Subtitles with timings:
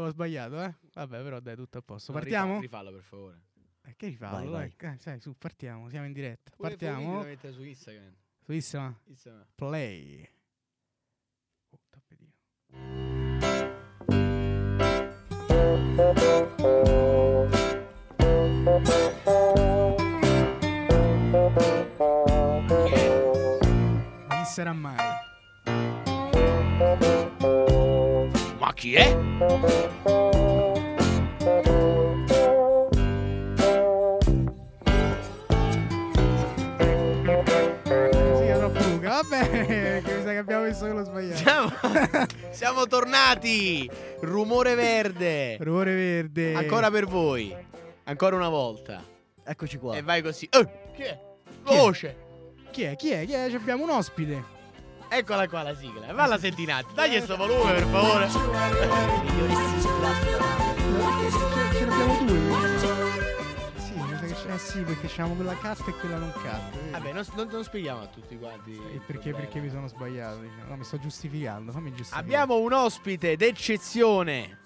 [0.00, 0.74] Oh, ho sbagliato, eh?
[0.94, 2.12] Vabbè, però dai, tutto a posto.
[2.12, 2.60] No, Partiamo?
[2.60, 3.40] rifa- Rifallo, per favore.
[3.82, 4.50] Eh, che rifallo?
[4.50, 4.92] Vai, dai.
[4.94, 6.50] Eh, sai, su, partiamo, siamo in diretta.
[6.56, 7.22] Pure Partiamo.
[7.50, 8.14] Su Instagram.
[8.42, 8.96] Su Instagram.
[9.06, 9.46] Instagram.
[9.54, 10.28] Play.
[11.70, 12.32] Oh, tappetino.
[24.28, 24.96] Chi sarà mai?
[28.80, 29.04] Ma chi è?
[38.36, 39.20] Sì, è troppo lunga.
[39.20, 41.36] Vabbè, che mi sa che abbiamo visto quello sbagliato.
[41.36, 41.72] Siamo,
[42.50, 43.90] siamo tornati.
[44.20, 45.58] Rumore verde.
[45.60, 46.54] Rumore verde.
[46.54, 47.54] Ancora per voi.
[48.04, 49.04] Ancora una volta.
[49.44, 49.94] Eccoci qua.
[49.94, 50.48] E vai così.
[50.52, 51.20] Oh, chi è?
[51.64, 52.16] Voce.
[52.70, 52.96] Chi è?
[52.96, 53.26] Chi è?
[53.26, 53.50] Chi è?
[53.50, 54.58] Ci abbiamo un ospite.
[55.12, 56.12] Eccola qua la sigla.
[56.12, 56.92] Valla senti un attimo.
[56.94, 58.28] Dagli sto volume, per favore.
[58.30, 58.38] Ce
[61.84, 62.78] ne abbiamo due.
[63.76, 64.52] Sì, mi sa che c'è.
[64.54, 66.90] Eh sì, perché c'avevamo quella cut e quella non cut.
[66.92, 68.70] Vabbè, non, non- non spieghiamo a tutti quanti.
[68.70, 69.38] E il perché, problema.
[69.38, 70.40] perché mi sono sbagliato?
[70.40, 70.64] diciamo.
[70.68, 71.72] No, mi sto giustificando.
[71.72, 72.22] Fammi giustificare.
[72.24, 74.58] Abbiamo un ospite d'eccezione.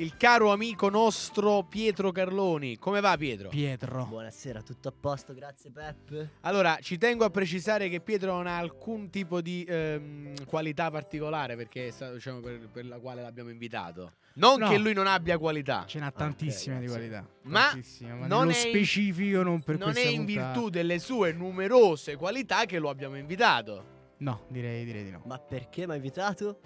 [0.00, 2.78] Il caro amico nostro Pietro Carloni.
[2.78, 3.50] Come va Pietro?
[3.50, 4.06] Pietro.
[4.06, 6.28] Buonasera, tutto a posto, grazie Pep.
[6.40, 11.54] Allora, ci tengo a precisare che Pietro non ha alcun tipo di ehm, qualità particolare
[11.54, 14.14] perché è stato, diciamo, per, per la quale l'abbiamo invitato.
[14.36, 14.68] Non No.
[14.70, 17.08] che lui non abbia qualità, Ce n'ha tantissime di grazie.
[17.08, 17.28] qualità.
[17.42, 20.52] Ma Tantissime, ma non specifico non per non è in puntata.
[20.52, 23.98] virtù delle sue numerose qualità che lo abbiamo invitato.
[24.20, 25.20] No, direi, direi di no.
[25.26, 26.60] Ma perché mi hai invitato?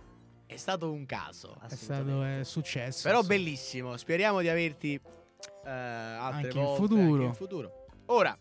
[0.54, 1.56] È stato un caso.
[1.68, 3.02] È stato è successo.
[3.02, 3.34] Però insomma.
[3.36, 3.96] bellissimo.
[3.96, 7.12] Speriamo di averti eh, altre Anche in volte, futuro.
[7.12, 7.86] anche in futuro.
[8.06, 8.38] Ora,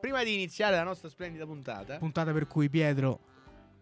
[0.00, 3.20] prima di iniziare la nostra splendida puntata, Puntata per cui Pietro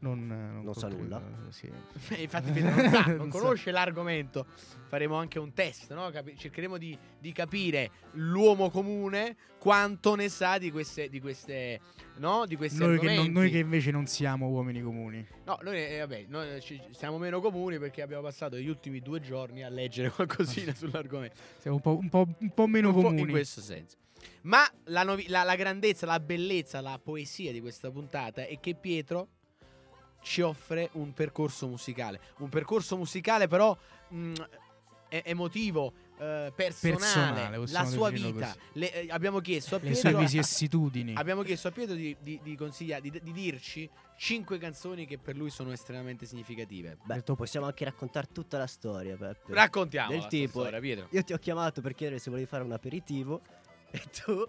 [0.01, 1.23] non, non, Non sa nulla.
[1.51, 1.71] Sì.
[2.21, 4.47] infatti Pietro non, sa, non conosce l'argomento,
[4.89, 6.11] faremo anche un test, no?
[6.11, 11.81] Capi- cercheremo di, di capire l'uomo comune quanto ne sa di queste, di queste,
[12.17, 12.47] no?
[12.47, 15.25] Di questi Noi che, non- noi che invece non siamo uomini comuni.
[15.45, 19.21] No, noi, eh, vabbè, noi ci- siamo meno comuni perché abbiamo passato gli ultimi due
[19.21, 21.37] giorni a leggere qualcosina sull'argomento.
[21.59, 23.21] Siamo un po', un po', un po' meno Un po' comuni.
[23.23, 23.97] in questo senso.
[24.43, 28.75] Ma la, novi- la- la grandezza, la bellezza, la poesia di questa puntata è che
[28.75, 29.29] Pietro
[30.23, 32.21] ci offre un percorso musicale.
[32.39, 33.77] Un percorso musicale però
[34.09, 34.33] mh,
[35.09, 38.55] e- emotivo, eh, personale, Personale, la sua vita.
[38.75, 40.19] Le- eh, abbiamo chiesto a Le sue Pietro...
[40.21, 41.15] vicissitudini.
[41.17, 45.35] Abbiamo chiesto a Pietro di, di, di consiglia- di- di dirci cinque canzoni che per
[45.37, 46.99] lui sono estremamente significative.
[47.05, 49.49] Beh, possiamo anche raccontare tutta la storia, Pep.
[49.49, 51.07] Raccontiamo Del tipo- storia, Pietro.
[51.11, 53.41] Io ti ho chiamato per chiedere se volevi fare un aperitivo
[53.91, 54.47] e tu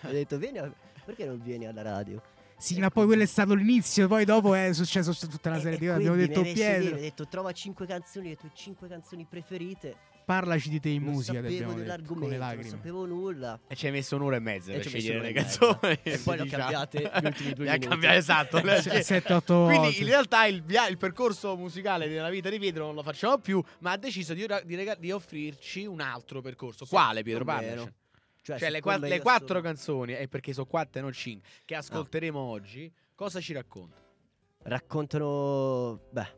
[0.00, 0.72] hai detto vieni a-
[1.04, 2.20] perché non vieni alla radio?
[2.60, 5.76] Sì, ma poi quello è stato l'inizio, poi dopo è successo tutta una E- serie
[5.76, 5.96] e di cose.
[5.98, 9.96] Abbiamo detto Pietro, hai detto trova cinque canzoni, le tue cinque canzoni preferite.
[10.30, 13.58] parlaci di te in non musica, sapevo abbiamo detto, con le dell'argomento, non sapevo nulla.
[13.66, 15.32] E ci hai messo un'ora e mezza E per ci ho messo scegliere le e
[15.32, 15.98] canzoni.
[16.02, 17.88] E poi le ho cambiate gli ultimi due Le ha minuti.
[17.88, 18.60] cambiate, esatto.
[18.62, 19.98] le- Se- sette, otto Quindi volte.
[20.00, 23.60] in realtà il, via- il percorso musicale della vita di Pietro non lo facciamo più,
[23.80, 26.84] ma ha deciso di, ora- di di offrirci un altro percorso.
[26.84, 27.44] Sì, Quale Pietro?
[27.44, 27.92] Parlaci.
[28.42, 31.12] Cioè, Cioè le, siccome qua- le quattro sono- canzoni, e perché sono quattro e non
[31.12, 33.98] cinque, che ascolteremo oggi, cosa ci racconta?
[34.62, 36.36] raccontano, beh,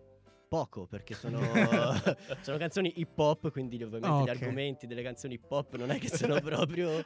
[0.49, 1.41] poco perché sono,
[2.43, 4.43] sono canzoni hip hop, quindi ovviamente Ah, gli ok.
[4.43, 7.05] argomenti delle canzoni hip hop non è che sono proprio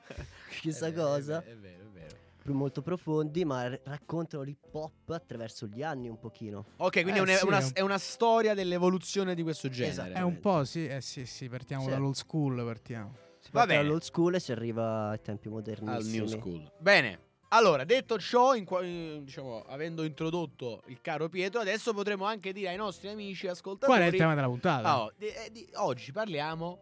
[0.60, 2.52] chissà È vero, cosa, È vero, è vero.
[2.54, 6.64] molto profondi, ma r- raccontano l'hip hop attraverso gli anni un pochino.
[6.76, 9.68] Ok, quindi Eh, è, una, sì, una- è un- è una storia dell'evoluzione di questo
[9.68, 9.90] genere.
[9.92, 10.12] Esatto.
[10.18, 11.90] È un po', sì, eh, sì, sì, partiamo Sì.
[11.90, 13.24] dall'old school, partiamo.
[13.46, 13.82] Si Va bene.
[13.82, 16.16] dall'old school e si arriva ai tempi al modernissimi.
[16.18, 16.72] new school.
[16.78, 17.20] Bene.
[17.50, 22.52] Allora, detto ciò, in qua- in- diciamo, avendo introdotto il caro Pietro, adesso potremo anche
[22.52, 23.92] dire ai nostri amici ascoltatori.
[23.98, 25.00] Qual è il tema della puntata?
[25.02, 26.80] Oh, di- eh, di- oggi parliamo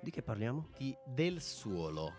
[0.00, 0.70] Di che parliamo?
[0.76, 2.12] di, del suolo.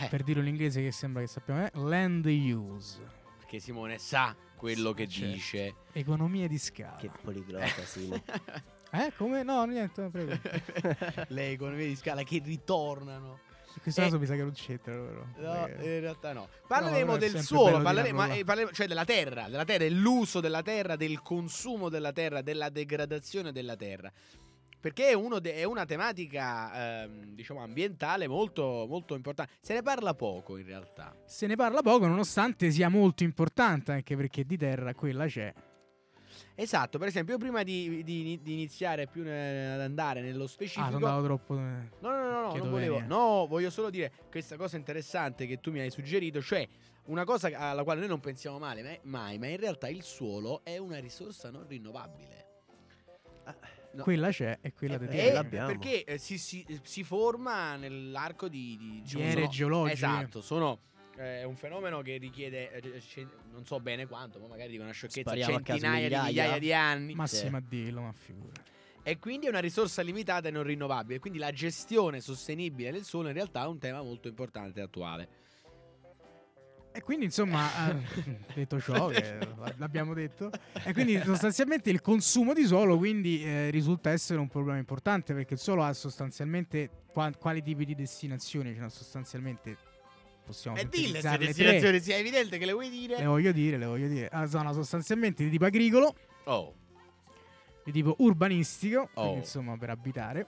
[0.00, 3.00] Eh, Per dirlo in inglese che sembra che sappiamo, è land use.
[3.38, 5.32] perché Simone sa quello che Certo.
[5.34, 5.74] dice.
[5.92, 6.96] Economia di scala.
[6.96, 8.20] Che poliglota, Simo.
[8.94, 9.42] Eh, come?
[9.42, 10.32] No, niente, prego.
[11.28, 13.40] Le economie di scala che ritornano.
[13.76, 15.52] In questo Eh, caso mi sa che non c'entrano però.
[15.52, 16.48] No, in realtà no.
[16.68, 20.62] Parleremo è del suolo, parleremo, ma, eh, parleremo- cioè della terra, della terra, dell'uso della
[20.62, 24.12] terra, del consumo della terra, della degradazione della terra.
[24.78, 29.54] Perché è, uno de- è una tematica, ehm, diciamo, ambientale molto, molto importante.
[29.60, 31.16] Se ne parla poco in realtà.
[31.26, 35.52] Se ne parla poco, nonostante sia molto importante, anche perché di terra quella c'è.
[36.56, 40.86] Esatto, per esempio, io prima di, di- di iniziare più ne- ad andare nello specifico...
[40.86, 41.54] Ah, sono andato troppo.
[41.56, 41.88] eh.
[42.00, 42.94] No, no, no, no, non volevo.
[42.94, 43.08] venia.
[43.08, 46.66] No, voglio solo dire questa cosa interessante che tu mi hai suggerito, cioè
[47.06, 50.62] una cosa alla quale noi non pensiamo male, ma- mai, ma in realtà il suolo
[50.64, 52.42] è una risorsa non rinnovabile.
[53.94, 54.02] No.
[54.02, 55.66] Quella c'è e quella Eh, te Eh, eh, l'abbiamo.
[55.68, 59.94] perché eh, si, si- si forma nell'arco di, di, ere sono- geologiche.
[59.94, 60.78] Esatto, sono
[61.16, 65.30] è un fenomeno che richiede eh, non so bene quanto, ma magari dico una sciocchezza,
[65.30, 66.58] Spariamo centinaia di migliaia?
[66.58, 67.14] di anni.
[67.14, 68.62] Massima dillo, ma figura.
[69.02, 71.18] E quindi è una risorsa limitata e non rinnovabile.
[71.18, 75.28] Quindi la gestione sostenibile del suolo in realtà è un tema molto importante e attuale.
[76.96, 79.38] E quindi insomma, eh, detto ciò, che
[79.78, 80.50] l'abbiamo detto,
[80.84, 85.54] e quindi sostanzialmente il consumo di suolo quindi eh, risulta essere un problema importante perché
[85.54, 89.76] il suolo ha sostanzialmente qua- quali tipi di destinazioni, cioè sostanzialmente
[90.44, 93.18] possiamo E dille se sintetizzarle destinazioni, sia evidente che le vuoi dire.
[93.18, 94.28] Le voglio dire, le voglio dire.
[94.28, 96.14] Ah, sono sostanzialmente di tipo agricolo,
[96.44, 96.74] Oh,
[97.84, 99.20] di tipo urbanistico, Oh.
[99.22, 100.46] quindi insomma per abitare,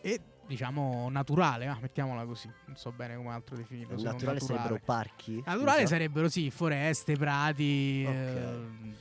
[0.00, 3.94] e diciamo naturale, ah, mettiamola così, non so bene come altro definirlo.
[3.94, 5.42] non naturale sarebbero parchi.
[5.44, 5.86] Naturale scusa?
[5.86, 8.04] sarebbero sì, foreste, prati.
[8.06, 8.14] Ok.
[8.14, 8.58] eh,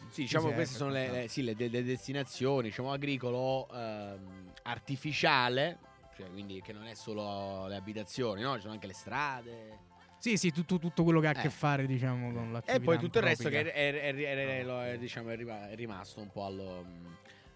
[0.10, 5.80] sì, diciamo riserve, queste sono le, le- sì, le- le destinazioni, diciamo agricolo ehm, artificiale,
[6.16, 8.54] cioè quindi che non è solo le abitazioni, no?
[8.56, 9.80] Ci sono anche le strade.
[10.24, 11.42] Sì, sì, tutto, tutto quello che ha a Eh.
[11.42, 15.32] che fare, diciamo, con l'attività E poi tutto il resto che è, è- è- diciamo,
[15.32, 16.86] è rima- è rimasto un po' allo,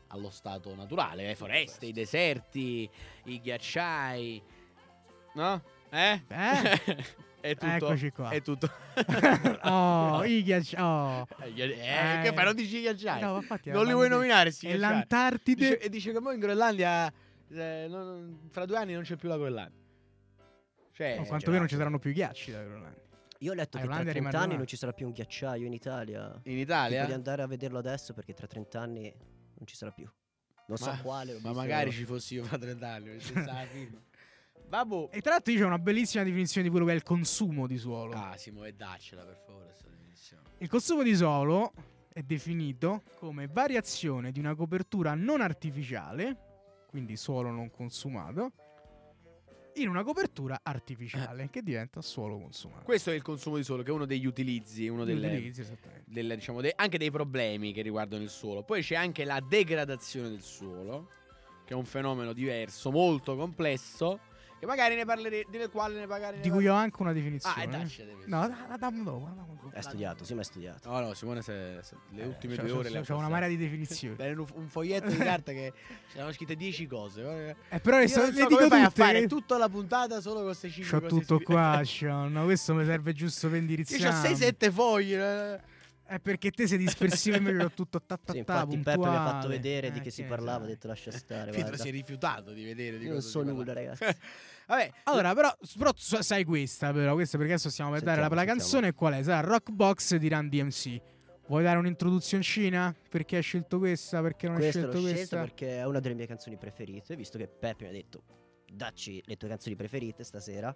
[0.07, 2.89] allo stato naturale, le foreste, i deserti,
[3.23, 4.41] i ghiacciai.
[5.35, 5.63] No?
[5.91, 6.21] Eh?
[6.27, 6.27] Eh?
[7.39, 7.71] è tutto.
[7.73, 8.29] Eccoci qua.
[8.31, 8.69] È tutto.
[9.63, 11.25] oh, i ghiacci- oh.
[11.39, 12.21] Eh, eh, Eh.
[12.23, 12.43] che fai?
[12.43, 13.21] Non dici ghiacciai?
[13.21, 14.67] No, infatti non li vuoi nominare, sì.
[14.67, 15.69] E l'Antartide.
[15.69, 17.09] Dice, e dice che poi in Groenlandia.
[17.49, 19.76] eh, non- fra due anni non c'è più la Groenlandia.
[20.97, 23.01] Cioè, o quantomeno non ci saranno più ghiacci da Groenlandia.
[23.41, 24.39] Io ho letto che tra Irlanda 30 rimarrà.
[24.39, 26.39] anni non ci sarà più un ghiacciaio in Italia.
[26.45, 27.05] in Italia.
[27.05, 30.09] di andare a vederlo adesso perché tra 30 anni non ci sarà più.
[30.65, 31.35] Non so Ma- quale.
[31.35, 33.15] ho Ma magari ci fossi io fra 30 anni.
[34.69, 35.09] Vabbè.
[35.11, 37.77] E tra l'altro io c'è una bellissima definizione di quello che è il consumo di
[37.77, 38.13] suolo.
[38.15, 39.75] Ah, Simo, e daccela per favore.
[40.57, 41.73] Il consumo di suolo
[42.11, 48.51] è definito come variazione di una copertura non artificiale, quindi suolo non consumato,
[49.81, 52.83] in una copertura artificiale che diventa suolo consumato.
[52.83, 55.65] Questo è il consumo di suolo, che è uno degli utilizzi, uno delle, Utilizzi,
[56.05, 58.63] delle, diciamo, de- anche dei problemi che riguardano il suolo.
[58.63, 61.09] Poi c'è anche la degradazione del suolo,
[61.65, 64.19] che è un fenomeno diverso, molto complesso,
[64.59, 67.55] che magari ne parleremo, del quale ne magari ne Di cui ho anche una definizione.
[67.59, 68.11] Ah, e daccela.
[68.13, 69.45] devi- No, da- da- dammi dopo.
[69.73, 70.89] Hai studiato, sì, ma hai studiato.
[70.89, 73.47] No, no, Simone, se, se le Eh, ultime c'ho- due c'ho- ore c'ho una marea
[73.47, 74.15] di definizioni.
[74.31, 75.71] Un, un foglietto di carta che
[76.11, 77.55] c'erano scritte 10 cose.
[77.69, 79.01] Eh, però le, Io so- non le so dico come fai a tutte.
[79.03, 81.19] fare tutta la puntata solo con queste 5 C'ho cose.
[81.21, 81.43] tutto scritte.
[81.53, 82.31] qua, Sean.
[82.31, 84.07] No, questo mi serve giusto per Io indirizzare.
[84.29, 85.13] ho 6-7 fogli.
[86.07, 86.15] Eh.
[86.15, 89.05] È perché te sei dispersivo e invece ho tutto ta, ta, Sì, infatti Peppe mi
[89.05, 90.69] ha fatto vedere di Eh, che si ne parlava, ho sai.
[90.69, 91.51] detto lascia stare.
[91.51, 91.83] Pietro guarda.
[91.83, 94.03] si è rifiutato di vedere di Io non cosa so si nulla, ragazzi.
[94.67, 98.27] Vabbè, Allora, però, però tu sai questa, però, questa perché adesso stiamo per dare la,
[98.27, 98.93] Sentiamo, la canzone.
[98.93, 99.23] Qual è?
[99.23, 101.01] Sarà Rock Box di Run DMC.
[101.47, 102.93] Vuoi dare un'introduzioncina?
[103.09, 104.21] Perché hai scelto questa?
[104.21, 105.37] Perché non hai Questa l'ho scelto scelta questa?
[105.39, 108.23] perché è una delle mie canzoni preferite, visto che Peppe mi ha detto
[108.69, 110.75] dacci le tue canzoni preferite stasera.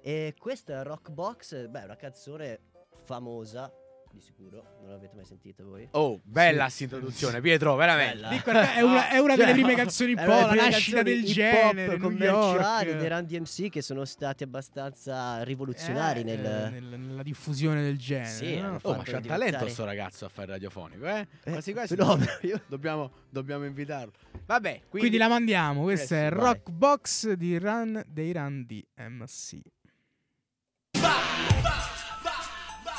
[0.00, 2.60] E questa è Rock Box, beh, è una canzone
[3.04, 3.68] famosa,
[4.12, 5.86] di sicuro, non l'avete mai sentita voi?
[5.92, 8.14] Oh, bella Sì, introduzione, Pietro, veramente.
[8.16, 8.28] Bella.
[8.28, 11.02] Dico, è una, è una Cioè, delle prime canzoni è un po', una la nascita
[11.02, 16.44] del genere, commerciali dei Run DMC che sono stati abbastanza rivoluzionari Eh, nel...
[16.44, 18.28] eh, nel- nella diffusione del genere.
[18.28, 18.78] Sì, no?
[18.82, 21.26] Oh, ma c'ha diventare- talento sto ragazzo a fare radiofonico, eh?
[21.44, 24.12] Eh, Quasi quasi fenomeno, io- dobbiamo, dobbiamo invitarlo.
[24.46, 25.82] Vabbè, quindi, Quindi, la mandiamo.
[25.82, 26.44] Questa Eh sì, è vai.
[26.46, 29.58] Rock Box di Run dei Run DMC.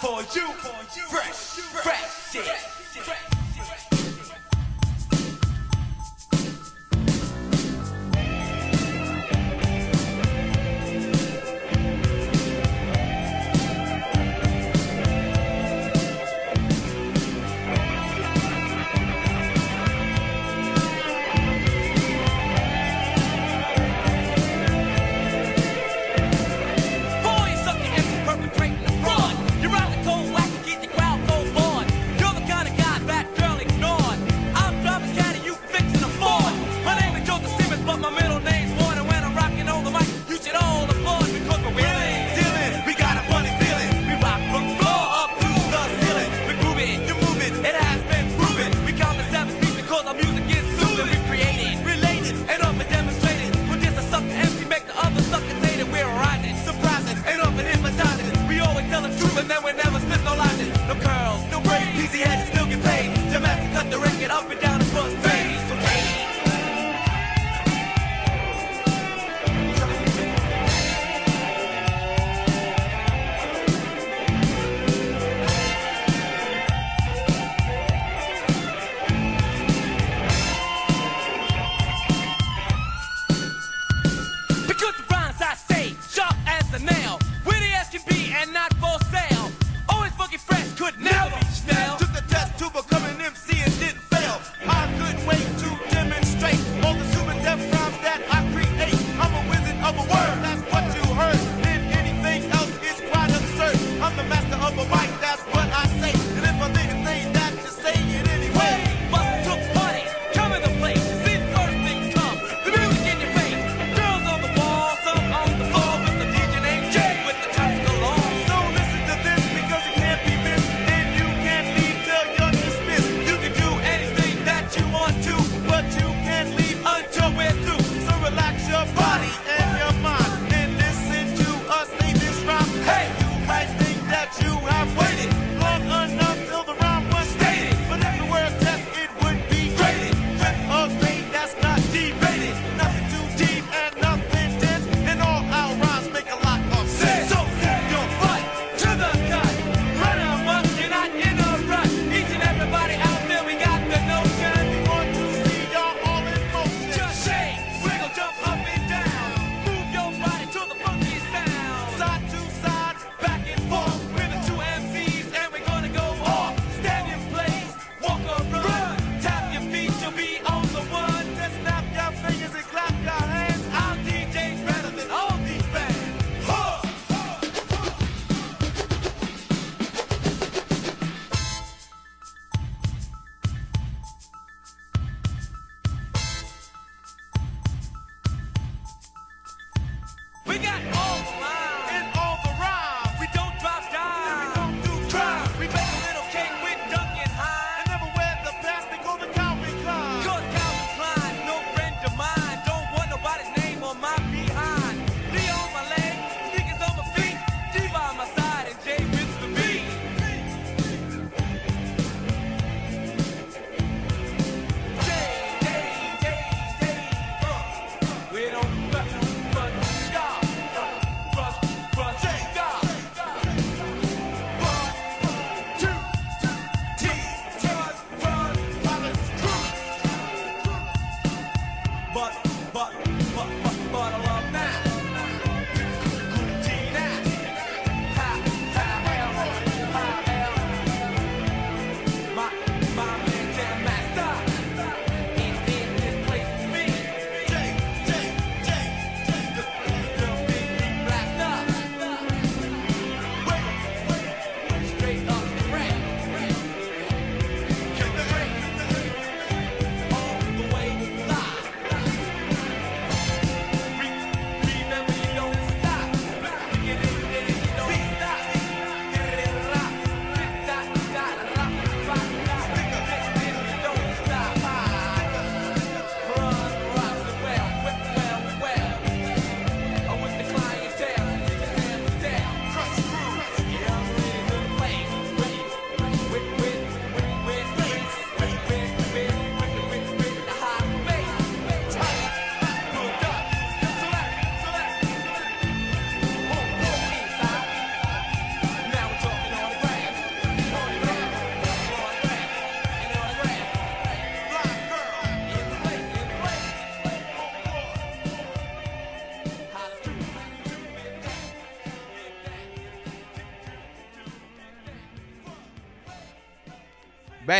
[0.01, 0.48] For you,
[1.10, 1.36] fresh,
[1.84, 3.40] fresh shit.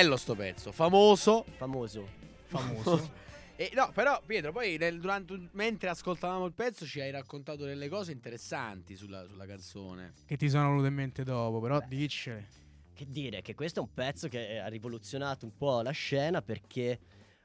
[0.02, 1.46] Bello sto pezzo, famoso.
[1.58, 2.08] Famoso.
[2.48, 3.20] Famoso.
[3.62, 7.88] E no, però Pietro, poi nel- durante, mentre ascoltavamo il pezzo ci hai raccontato delle
[7.90, 10.14] cose interessanti sulla, sulla canzone.
[10.26, 12.48] che ti sono venute in mente dopo, però diccele.
[12.92, 16.98] Che dire, che questo è un pezzo che ha rivoluzionato un po' la scena perché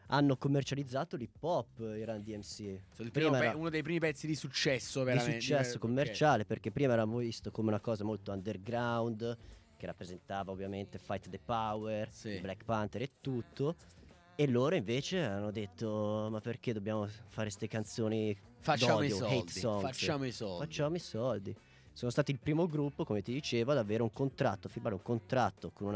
[0.06, 2.60] hanno commercializzato l'hip hop i Run DMC.
[2.98, 5.40] Il Prima era uno dei primi pezzi di successo, di veramente.
[5.42, 5.80] successo Ok.
[5.80, 9.36] commerciale perché prima eravamo visto come una cosa molto underground
[9.86, 12.38] che rappresentava ovviamente Fight the Power, Sì.
[12.40, 13.76] Black Panther e tutto.
[14.34, 19.48] E loro invece hanno detto ma perché dobbiamo fare queste canzoni Facciamo i soldi.
[19.50, 19.82] songs?
[19.86, 20.58] Facciamo i soldi.
[20.66, 21.56] Facciamo i soldi.
[21.92, 25.02] Sono stati il primo gruppo, come ti dicevo, ad avere un contratto, a firmare un
[25.02, 25.86] contratto con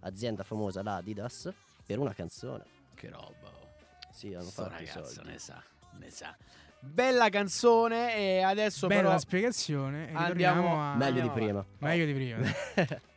[0.00, 1.52] un'azienda famosa, l'Adidas,
[1.84, 2.64] per una canzone.
[2.94, 3.26] Che roba.
[3.48, 3.68] oh.
[4.10, 5.30] Sì, hanno Sto fatto i ragazzo soldi.
[5.32, 5.62] ne sa,
[5.98, 6.34] ne sa.
[6.82, 10.10] Bella canzone e adesso Bella però la spiegazione.
[10.10, 11.66] e Andiamo- a- Meglio di prima.
[11.80, 12.38] Meglio di prima.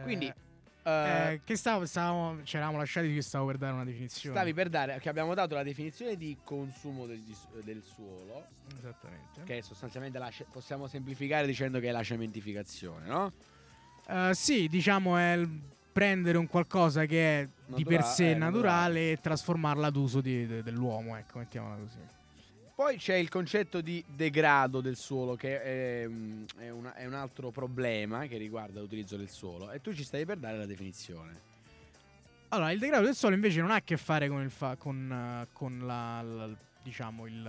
[0.00, 0.32] Eh, Quindi
[0.82, 4.34] eh, eh, che stavo, stavamo, ci eravamo lasciati che stavo per dare una definizione.
[4.36, 7.22] stavi per dare che abbiamo dato la definizione di consumo del,
[7.64, 8.46] del suolo
[8.78, 9.42] Esattamente.
[9.44, 13.32] che è sostanzialmente la possiamo semplificare dicendo che è la cementificazione, no?
[14.08, 15.48] Eh, sì, diciamo è il
[15.92, 19.10] prendere un qualcosa che è di per Natura- sé eh, naturale, naturale.
[19.12, 21.98] e trasformarla ad uso di- de- dell'uomo, ecco, mettiamola così.
[22.80, 27.12] Poi c'è il concetto di degrado del suolo, che è, mm, è una- è un
[27.12, 29.70] altro problema che riguarda l'utilizzo del suolo.
[29.70, 31.38] E tu ci stai per dare la definizione.
[32.48, 35.80] Allora, il degrado del suolo invece non ha a che fare con, fa- con, con
[35.80, 37.42] la, la- diciamo, il,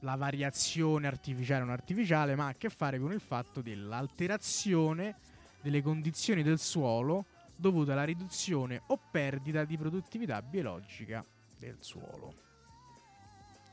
[0.00, 5.16] la variazione artificiale o non artificiale, ma ha a che fare con il fatto dell'alterazione
[5.62, 7.24] delle condizioni del suolo
[7.56, 11.24] dovuta alla riduzione o perdita di produttività biologica
[11.58, 12.46] del suolo.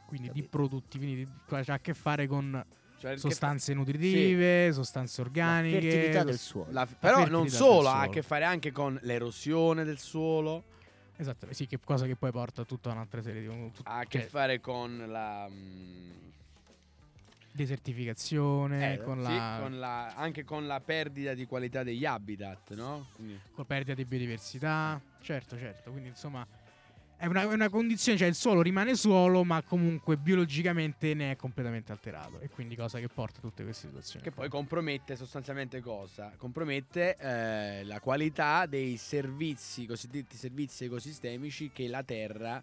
[0.05, 0.49] Quindi di Capito.
[0.57, 1.25] produttività, quindi
[1.65, 2.63] di- ha a che fare con
[2.99, 5.75] Cioè, che- sostanze nutritive, sostanze organiche.
[5.85, 6.71] La fertilità del suolo.
[6.71, 10.63] la- però non fertilità solo, ha a che fare anche con l'erosione del suolo,
[11.17, 14.03] Esatto, sì, che cosa che poi porta a tutta un'altra serie di tut- ha a
[14.05, 15.47] che cioè, fare con la...
[15.49, 16.11] mm,
[17.51, 22.73] desertificazione, eh, con, sì, la, con la- anche con la perdita di qualità degli habitat,
[22.73, 23.07] no?
[23.15, 25.01] Quindi- con perdita di biodiversità.
[25.21, 25.91] Certo, certo.
[25.91, 26.45] Quindi, insomma,
[27.25, 31.35] è una, è una condizione, cioè il suolo rimane suolo, ma comunque biologicamente ne è
[31.35, 32.39] completamente alterato.
[32.39, 34.23] E quindi cosa che porta a tutte queste situazioni.
[34.23, 36.31] Che poi compromette sostanzialmente cosa?
[36.37, 42.61] Compromette eh, la qualità dei servizi, cosiddetti servizi ecosistemici che la Terra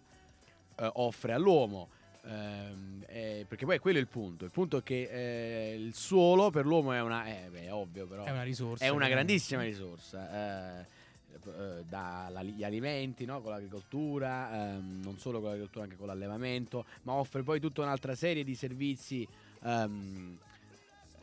[0.75, 1.89] eh, offre all'uomo.
[2.25, 4.45] Ehm, eh, perché poi quello è il punto.
[4.45, 7.25] Il punto è che eh, il suolo per l'uomo è una.
[7.25, 8.23] Eh, beh, è ovvio, però.
[8.23, 8.85] è una risorsa.
[8.85, 10.85] È una grandissima risorsa.
[11.33, 11.49] Eh,
[11.79, 13.41] eh, dagli alimenti, no?
[13.41, 18.15] con l'agricoltura, ehm, non solo con l'agricoltura, anche con l'allevamento, ma offre poi tutta un'altra
[18.15, 19.27] serie di servizi.
[19.65, 20.37] ehm,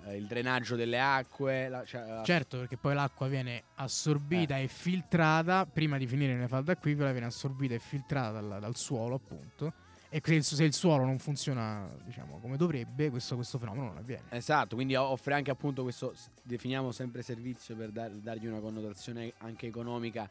[0.06, 4.68] eh, il drenaggio delle acque, la- cioè, la- Certo, perché poi l'acqua viene assorbita e
[4.68, 9.72] filtrata prima di finire nelle falde acquifere, viene assorbita e filtrata dal, dal suolo, appunto.
[10.12, 13.96] E se il, se il suolo non funziona, diciamo, come dovrebbe, questo, questo fenomeno non
[13.98, 14.24] avviene.
[14.30, 19.68] Esatto, quindi offre anche appunto questo, definiamo sempre servizio per dar- dargli una connotazione anche
[19.68, 20.28] economica,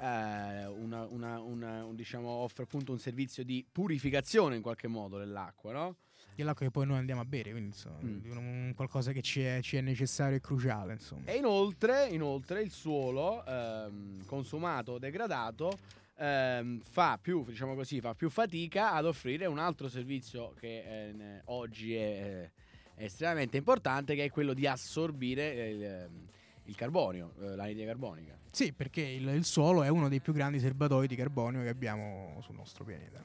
[0.00, 5.16] eh, una- una- una- un- diciamo, offre appunto un servizio di purificazione in qualche modo
[5.16, 5.96] dell'acqua, no?
[6.34, 8.72] Dell'acqua che poi noi andiamo a bere, quindi insomma, Mm.
[8.72, 11.30] qualcosa che ci è, ci è necessario e cruciale, insomma.
[11.30, 15.78] E inoltre, inoltre il suolo ehm, consumato, degradato,
[16.16, 21.42] ehm, fa più, diciamo così, fa più fatica ad offrire un altro servizio che eh,
[21.46, 22.50] oggi è,
[22.94, 26.28] è estremamente importante, che è quello di assorbire eh, il, ehm,
[26.64, 28.38] il carbonio, eh, l'anidride carbonica.
[28.50, 32.38] Sì, perché il, il suolo è uno dei più grandi serbatoi di carbonio che abbiamo
[32.42, 33.22] sul nostro pianeta.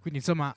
[0.00, 0.54] Quindi, insomma,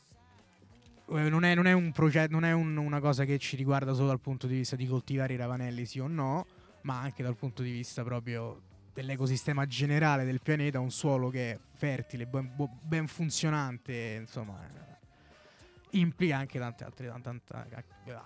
[1.10, 3.93] eh, non è, non è un progetto, non è un- una cosa che ci riguarda
[3.93, 6.45] solo dal punto di vista di coltivare i ravanelli, sì o no,
[6.82, 8.62] ma anche dal punto di vista proprio
[8.93, 12.51] dell'ecosistema generale del pianeta, un suolo che è fertile, ben,
[12.82, 18.23] ben funzionante, insomma, eh, implica anche tante altre tante, tante, bla,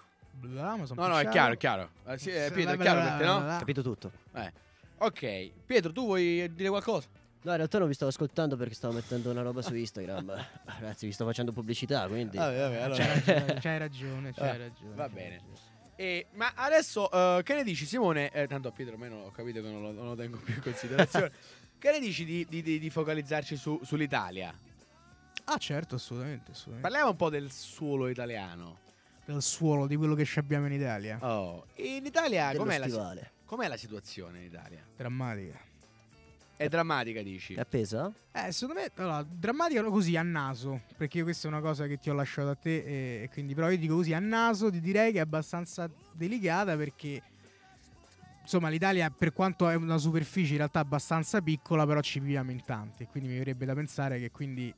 [0.75, 1.89] bla, son No, no, è chiaro, è chiaro.
[2.06, 3.58] Eh, sì, eh, Pietro, è chiaro per te, no?
[3.58, 4.12] Capito tutto.
[4.99, 7.08] Ok, Pietro, tu vuoi dire qualcosa?
[7.43, 10.34] No, in realtà non vi stavo ascoltando perché stavo mettendo una roba su Instagram.
[10.65, 12.36] Ragazzi, vi sto facendo pubblicità, quindi...
[12.36, 13.03] Vabbè, vabbè, allora.
[13.03, 14.95] C'hai ragione, c'hai ragione, c'hai Ah, ragione.
[14.95, 15.30] va c'hai bene.
[15.36, 15.75] ragione.
[15.99, 18.29] E- ma adesso, eh, che ne dici, Simone?
[18.31, 20.62] Eh, tanto a Pietro almeno ho capito che non lo, non lo tengo più in
[20.62, 21.31] considerazione.
[21.79, 24.53] che ne dici di, di- di- di focalizzarci su- sull'Italia?
[25.45, 26.81] Ah, certo, assolutamente, assolutamente.
[26.88, 28.77] Parliamo un po' del suolo italiano.
[29.25, 31.17] Del suolo, di quello che ci abbiamo in Italia.
[31.21, 32.88] Oh, in Italia com'è la,
[33.45, 34.86] com'è la situazione in Italia?
[34.95, 35.60] Drammatica.
[36.58, 37.54] È drammatica, dici?
[37.54, 38.12] È appesa?
[38.32, 42.10] Eh, secondo me, allora, drammatica così a naso, perché questa è una cosa che ti
[42.10, 45.20] ho lasciato a te e, quindi però io dico così a naso, ti direi che
[45.20, 47.22] è abbastanza delicata perché
[48.41, 52.63] insomma l'Italia per quanto è una superficie in realtà abbastanza piccola, però ci viviamo in
[52.65, 53.06] tanti.
[53.06, 54.74] Quindi mi verrebbe da pensare che quindi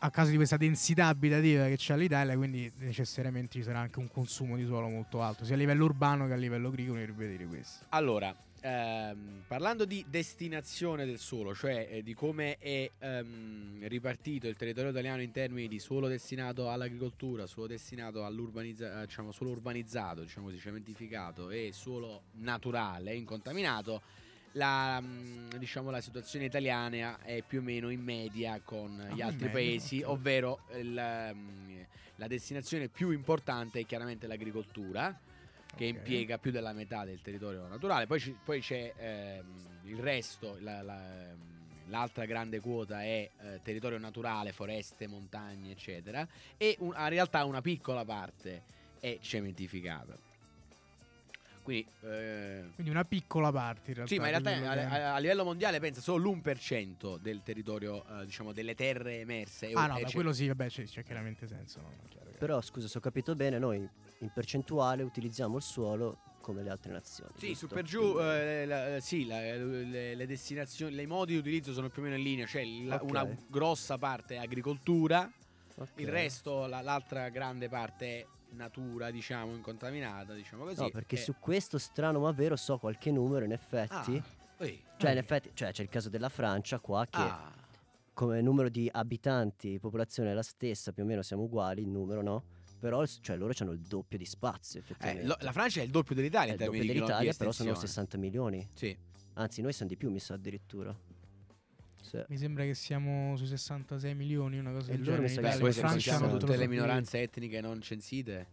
[0.00, 4.08] a causa di questa densità abitativa che c'è l'Italia, quindi necessariamente ci sarà anche un
[4.08, 7.28] consumo di suolo molto alto, sia a livello urbano che a livello agricolo, mi verrebbe
[7.28, 7.84] dire questo.
[7.90, 14.56] Allora, ehm, parlando di destinazione del suolo, cioè eh, di come è ehm, ripartito il
[14.56, 20.46] territorio italiano in termini di suolo destinato all'agricoltura, suolo destinato all'urbanizzato, diciamo suolo urbanizzato, diciamo
[20.46, 24.02] così, cementificato e suolo naturale, incontaminato,
[24.52, 29.14] la, mm, diciamo, la situazione italiana è più o meno in media con gli Ah,
[29.14, 31.80] in altri paesi, ovvero il, mm,
[32.16, 35.16] la destinazione più importante è chiaramente l'agricoltura
[35.76, 35.94] che Ok.
[35.96, 38.06] impiega più della metà del territorio naturale.
[38.06, 41.38] Poi, ci- poi c'è ehm, il resto, la- la- ehm,
[41.88, 46.26] l'altra grande quota è eh, territorio naturale, foreste, montagne, eccetera.
[46.56, 48.62] E un- in realtà una piccola parte
[49.00, 50.16] è cementificata.
[51.68, 54.14] Quindi, eh, Quindi una piccola parte in realtà.
[54.14, 58.52] sì, ma in realtà a, a- livello mondiale pensa solo l'1% del territorio, eh, diciamo,
[58.52, 59.70] delle terre emerse.
[59.74, 61.80] Ah no, da quello sì, vabbè, c'è, c'è chiaramente senso.
[61.82, 61.92] no?
[62.08, 63.86] Chiaro Però scusa, se ho capito bene, noi
[64.20, 67.32] in percentuale utilizziamo il suolo come le altre nazioni.
[67.36, 67.66] Sì, giusto?
[67.68, 71.74] su per giù, eh, la- la- sì, la- le, le destinazioni, i modi di utilizzo
[71.74, 73.10] sono più o meno in linea, cioè la- Ok.
[73.10, 75.30] una grossa parte è agricoltura,
[75.76, 75.88] Ok.
[75.96, 80.80] il resto, la- l'altra grande parte è natura, diciamo, incontaminata, diciamo così.
[80.80, 84.16] No, perché e- su questo strano ma vero so qualche numero in effetti.
[84.16, 85.12] Ah, ehi, Cioè, Ah.
[85.12, 87.52] in effetti, cioè, c'è il caso della Francia qua che ah,
[88.12, 92.22] come numero di abitanti, popolazione è la stessa, più o meno siamo uguali, il numero
[92.22, 92.42] no.
[92.80, 96.14] Però cioè, loro hanno il doppio di spazio, eh, lo- la Francia è il doppio
[96.14, 97.76] dell'Italia È il doppio dell'Italia, però sono estensione.
[97.86, 98.68] 60 milioni.
[98.74, 98.96] Sì.
[99.34, 100.96] Anzi, noi siamo di più, mi sa addirittura.
[102.08, 102.24] Sì.
[102.28, 105.26] Mi sembra che siamo sui 66 milioni, una cosa E del genere.
[105.26, 108.46] in Italia, in Francia hanno tutte le minoranze etniche non censite.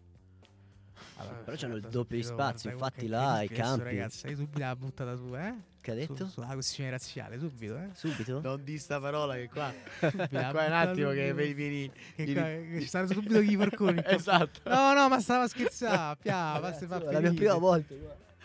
[1.18, 3.84] Allora, Però c'hanno il aspetta, doppio di spazio, infatti là, i campi.
[3.84, 5.54] Ragazzi, hai subito la buttata su, eh?
[5.80, 6.16] Che ha detto?
[6.26, 7.90] Su- sulla questione razziale, subito, eh?
[7.94, 8.42] Subito?
[8.42, 9.72] Non di sta parola che qua.
[10.00, 14.02] Qua è un attimo che vieni, vieni, Che, vieni- ci stanno subito chi porconi.
[14.08, 14.60] esatto.
[14.70, 16.18] No, no, ma stava scherzando.
[16.22, 17.94] Pia, se fa la mia prima volta.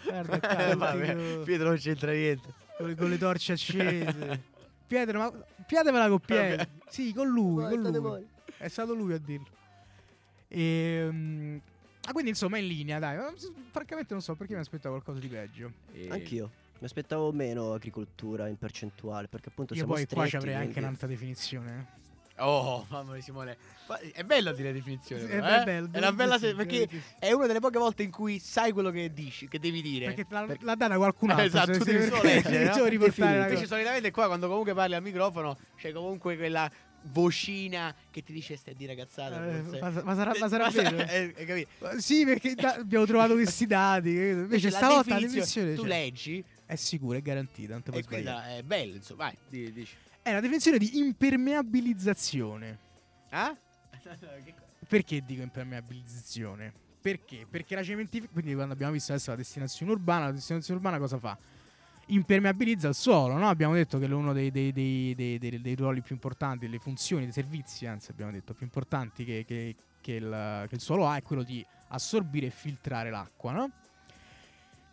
[0.04, 0.38] Guarda
[0.76, 2.52] qua, Eh, Pietro non c'entra niente.
[2.76, 4.42] con, con le torce accese.
[4.90, 5.30] Pietro, ma
[5.66, 6.66] piatemela con Pietro.
[6.88, 7.98] Sì, con lui, con lui.
[8.00, 8.26] voi.
[8.56, 9.46] È stato lui a dirlo.
[10.48, 11.60] E,
[12.06, 13.16] ah, quindi insomma è in linea, dai.
[13.16, 13.32] Ma,
[13.70, 15.70] Francamente non so perché mi aspettavo qualcosa di peggio.
[15.92, 16.50] E- Anch'io.
[16.80, 20.64] Mi aspettavo meno agricoltura in percentuale, perché appunto Io siamo poi qua ci avrei anche
[20.72, 21.86] quindi- un'altra definizione.
[22.40, 22.44] Eh.
[22.44, 23.56] Oh, mamma mia Simone.
[23.88, 25.22] Ma È bella dire definizione.
[25.22, 25.64] Sì, però, è eh?
[25.64, 28.90] bello, È una bella se- perché è una delle poche volte in cui sai quello
[28.90, 30.06] che dici, che devi dire.
[30.06, 31.44] Perché l'ha, Perché- l'ha data qualcun altro.
[31.46, 32.76] Esatto, se- tu devi solo leggere, no?
[33.18, 36.70] la Invece solitamente qua quando comunque parli al microfono c'è comunque quella
[37.02, 39.44] vocina che ti dice stai di ragazzata.
[39.44, 40.98] Eh, ma, ma sarà, ma sarà sa- vero?
[41.10, 41.68] eh, capito?
[41.78, 44.10] Ma Sì, perché da- abbiamo trovato questi dati.
[44.10, 45.88] Invece la stavolta la definizione, tu c'è.
[45.88, 47.72] leggi è sicura, è garantita.
[47.72, 48.58] Non te puoi e sbagliare.
[48.58, 49.24] è bello, insomma.
[49.24, 49.94] Vai, di- dici.
[50.30, 52.78] È la definizione di impermeabilizzazione.
[53.30, 53.52] Ah?
[54.86, 56.72] Perché dico impermeabilizzazione?
[57.00, 57.46] Perché?
[57.50, 61.18] Perché la cementificazione, quindi quando abbiamo visto adesso la destinazione urbana, la destinazione urbana cosa
[61.18, 61.36] fa?
[62.06, 63.48] Impermeabilizza il suolo, no?
[63.48, 66.78] Abbiamo detto che è uno dei, dei- dei- dei- dei- dei ruoli più importanti, delle
[66.78, 71.06] funzioni, dei servizi, anzi abbiamo detto più importanti che, che- che il, che il suolo
[71.08, 73.70] ha è quello di assorbire e filtrare l'acqua, no?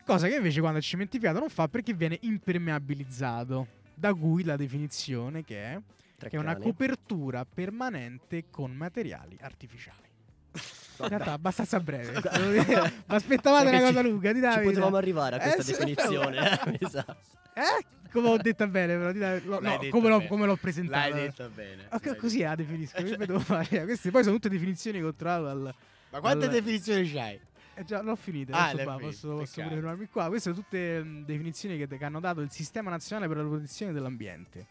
[0.04, 3.68] Cosa che invece quando è cementificato non fa perché viene impermeabilizzato.
[4.00, 5.80] Da cui la definizione che è
[6.20, 10.06] che è una copertura permanente con materiali artificiali.
[11.02, 12.12] In realtà abbastanza breve.
[12.14, 15.66] Ma aspettavate Sai una cosa ci- lunga, dite la Ci potevamo arrivare a questa Eh,
[15.76, 17.06] definizione, eh, mi sa.
[17.54, 17.86] Eh?
[18.12, 21.10] Come ho detto bene, però la- lo- no, detto come, l'ho, come l'ho presentata.
[21.10, 21.88] L'hai detto bene.
[21.92, 23.40] Ok, l'hai così la definisco.
[23.40, 23.84] Fare?
[23.86, 25.76] Queste poi sono tutte definizioni che ho trovato dal.
[26.10, 27.40] Ma quante Allora- definizioni c'hai?
[27.80, 28.58] Eh già, l'ho finita.
[28.58, 30.28] Ah, qua, posso, posso pure fermarmi qua.
[30.30, 33.94] Queste sono tutte mh, definizioni che, che hanno dato il Sistema Nazionale per la Protezione
[33.94, 34.66] dell'Ambiente.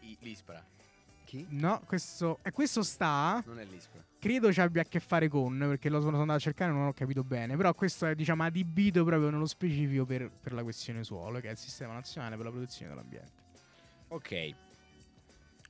[0.00, 0.64] I- L'ISPRA.
[1.26, 1.44] Chi?
[1.50, 3.42] No, questo, e questo sta.
[3.46, 4.02] Non è l'ISPRA.
[4.18, 6.86] credo ci abbia a che fare con, perché lo sono andato a cercare e non
[6.86, 11.04] ho capito bene, però questo è diciamo adibito proprio nello specifico per, per la questione
[11.04, 13.32] suolo, che è il Sistema Nazionale per la Protezione dell'Ambiente.
[14.08, 14.54] Ok.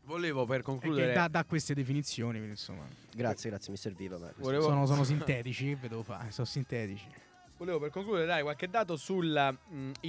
[0.04, 1.12] Volevo per concludere.
[1.12, 4.18] dà, dà queste definizioni, quindi insomma, Grazie, grazie, mi serviva.
[4.36, 7.06] Volevo- sono, sono sintetici, vedevo fare, sono sintetici.
[7.56, 9.32] Volevo per concludere dare qualche dato sui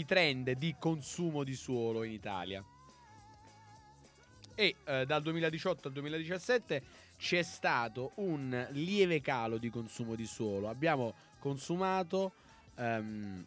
[0.05, 2.63] trend di consumo di suolo in Italia.
[4.55, 6.81] E eh, dal 2018 al 2017
[7.17, 10.69] c'è stato un lieve calo di consumo di suolo.
[10.69, 12.34] Abbiamo consumato
[12.75, 13.45] ehm,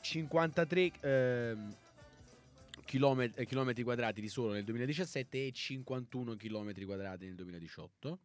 [0.00, 1.76] 53 ehm,
[2.88, 8.18] chilomet- eh, chilometri quadrati di suolo nel 2017 e 51 chilometri quadrati nel 2018.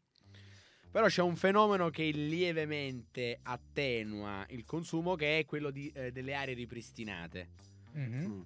[0.90, 6.34] Però c'è un fenomeno che lievemente attenua il consumo, che è quello di, eh, delle
[6.34, 7.50] aree ripristinate.
[7.92, 8.26] Mhm.
[8.26, 8.42] Mm.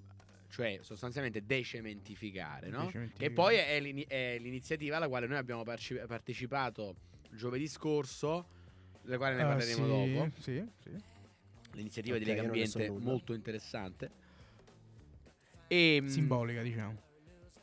[0.50, 2.86] Cioè, sostanzialmente decementificare, no?
[2.86, 3.30] Decementificare.
[3.30, 6.96] E poi è, l'ini- è l'iniziativa alla quale noi abbiamo parci- partecipato
[7.30, 8.48] giovedì scorso,
[9.02, 10.30] della quale ne Ah, parleremo sì, dopo.
[10.40, 11.02] Sì, sì.
[11.74, 14.10] L'iniziativa Ok, di Lega Ambiente molto interessante.
[15.68, 16.96] E, mh, Simbolica, diciamo.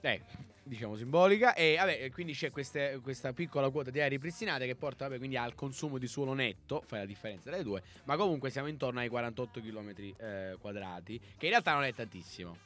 [0.02, 0.22] eh,
[0.64, 1.54] diciamo simbolica.
[1.56, 5.38] E vabbè, quindi c'è queste- questa piccola quota di aree ripristinate che porta vabbè, quindi
[5.38, 9.00] al consumo di suolo netto, fai la differenza tra le due, ma comunque siamo intorno
[9.00, 12.58] ai 48 km quadrati, che in realtà non è tantissimo.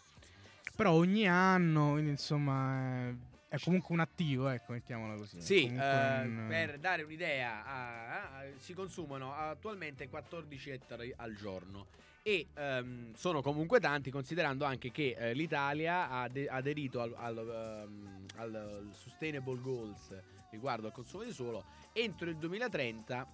[0.76, 3.10] Però ogni anno, quindi insomma,
[3.50, 5.42] è, comunque un attivo, ecco, mettiamola così.
[5.42, 11.88] Sì, eh, un- per dare un'idea, a- a- si consumano attualmente 14 ettari al giorno
[12.22, 17.38] e ehm, sono comunque tanti considerando anche che eh, l'Italia ha ade- aderito al, al,
[17.38, 20.16] ehm, al Sustainable Goals
[20.52, 23.28] riguardo al consumo di suolo entro il 2030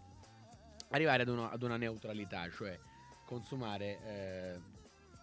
[0.89, 2.77] arrivare ad una, ad una neutralità, cioè
[3.25, 4.59] consumare, eh,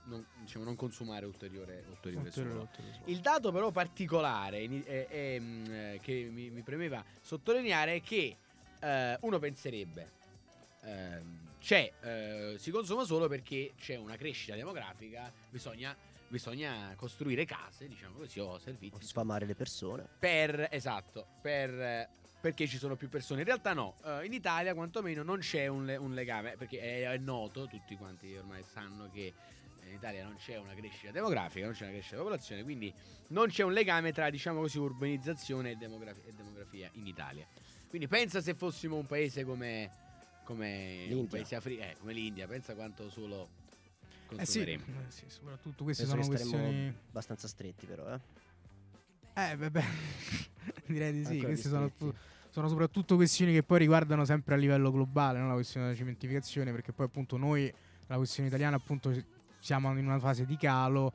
[0.05, 2.61] non, diciamo, non consumare ulteriore, ulteriore Ulteriore- suolo.
[2.63, 2.99] ulteriore.
[3.05, 8.01] Il dato però particolare ini- è- è, mm, eh, che mi, mi premeva sottolineare è
[8.03, 8.37] che
[8.81, 10.11] eh, uno penserebbe
[10.83, 15.97] ehm, c'è, eh, si consuma solo perché c'è una crescita demografica, bisogna,
[16.27, 20.07] bisogna costruire case, diciamo così, o O servizi sfamare le persone.
[20.19, 22.09] per, esatto, per,
[22.41, 23.41] perché ci sono più persone.
[23.41, 27.09] In realtà no, eh, in Italia quantomeno non c'è un, le- un legame, perché è,
[27.09, 29.33] è noto, tutti quanti ormai sanno che
[29.87, 32.93] in Italia non c'è una crescita demografica, non c'è una crescita della popolazione, quindi
[33.29, 37.47] non c'è un legame tra, diciamo così, urbanizzazione e, demografi- e demografia in Italia.
[37.89, 39.91] Quindi pensa se fossimo un paese come,
[40.53, 41.29] come un L'India.
[41.29, 43.49] paese afri- eh, come l'India, pensa quanto solo
[44.37, 44.85] Eh sì, consumeremo.
[44.85, 46.95] eh sì, soprattutto queste Penso sono questioni...
[47.09, 48.21] abbastanza stretti però, eh.
[49.35, 49.85] Eh, beh, beh,
[50.87, 51.31] direi di sì.
[51.33, 51.91] Ancora Queste sono,
[52.51, 55.49] sono soprattutto questioni che poi riguardano sempre a livello globale, no?
[55.49, 57.73] la questione della cementificazione, perché poi appunto noi,
[58.07, 59.13] la questione italiana, appunto
[59.59, 61.13] siamo in una fase di calo,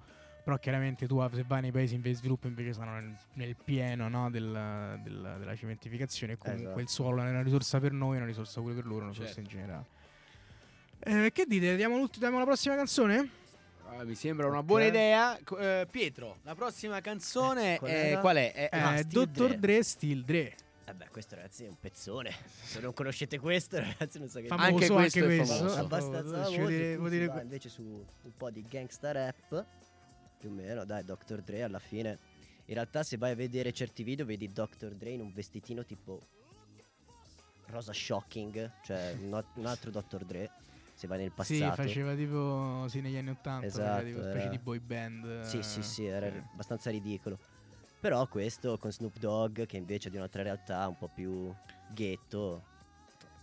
[0.48, 3.58] però chiaramente tu se vai nei paesi in via di sviluppo invece sono nel, nel
[3.62, 4.30] pieno no?
[4.32, 6.80] del- del- della cementificazione comunque Esatto.
[6.80, 9.34] il suolo è una risorsa per noi, è una risorsa pure per loro, una risorsa
[9.34, 9.50] Certo.
[9.50, 9.86] in generale.
[11.00, 11.76] Eh, che dite?
[11.76, 13.30] Diamo, diamo la prossima canzone?
[13.90, 15.38] Ah, mi sembra una buona idea.
[15.38, 18.54] Eh, Pietro, la prossima canzone Eh, qual è- qual è?
[18.54, 19.26] È- Ah, Dr.
[19.28, 19.60] Dre.
[19.60, 20.56] Dre, Still Dre.
[20.96, 22.32] Beh, questo ragazzi è un pezzone.
[22.64, 25.54] Se non conoscete questo, ragazzi, non so che Famoso Anche anche questo questo.
[25.54, 26.66] è Famoso, abbastanza famoso.
[26.68, 29.66] dire- dire- invece su un po' di gangsta rap.
[30.38, 31.42] Più o meno, dai, Dr.
[31.42, 32.18] Dre alla fine.
[32.66, 34.94] In realtà, se vai a vedere certi video, vedi Dr.
[34.94, 36.22] Dre in un vestitino tipo
[37.68, 40.24] rosa shocking, cioè un, altro Dr.
[40.26, 40.50] Dre.
[40.94, 41.84] Se vai nel Sì, passato.
[41.84, 45.42] faceva tipo sì, negli anni 80, faceva Esatto, tipo una specie era- di boy band.
[45.42, 46.42] Sì, sì, sì, era sì.
[46.54, 47.38] abbastanza ridicolo.
[48.00, 51.54] Però questo con Snoop Dogg, che invece è di un'altra realtà un po' più
[51.94, 52.64] ghetto,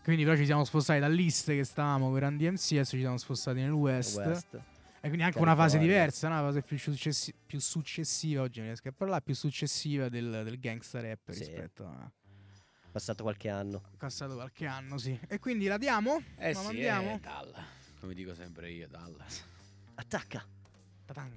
[0.02, 3.61] Quindi però ci siamo spostati dall'East che stavamo per Run DMC, adesso ci siamo spostati
[3.61, 4.16] nel West.
[4.18, 4.61] West.
[5.04, 6.34] E quindi anche una fase diversa, no?
[6.36, 10.58] una fase più, successi- più successiva, oggi non riesco a parlare, più successiva del, del
[10.58, 11.40] gangsta rap Sì.
[11.40, 12.10] rispetto a
[12.90, 13.82] Passato qualche anno.
[13.98, 15.18] passato qualche anno, sì.
[15.28, 16.22] E quindi la diamo?
[16.38, 17.10] Eh la sì, mandiamo?
[17.16, 17.64] eh, Dalla.
[18.00, 19.44] Come dico sempre io, Dallas.
[19.96, 20.42] Attacca!
[21.04, 21.32] Ta-tan.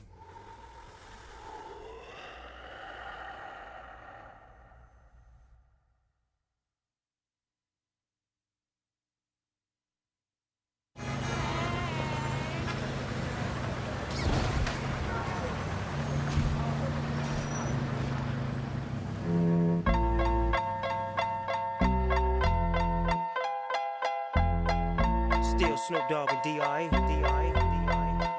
[25.87, 26.87] Snoop Dogg and D.I.
[26.89, 27.53] D.I.
[27.53, 28.33] D.I.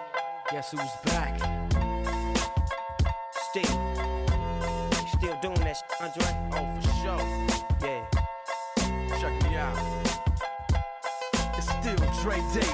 [0.51, 1.35] Guess who's back?
[3.33, 3.65] Still.
[5.17, 6.27] Still doing that, shit, Andre?
[6.53, 7.25] Oh, for sure.
[7.81, 8.05] Yeah.
[9.19, 9.79] Check me out.
[11.57, 12.69] It's still Dre Day,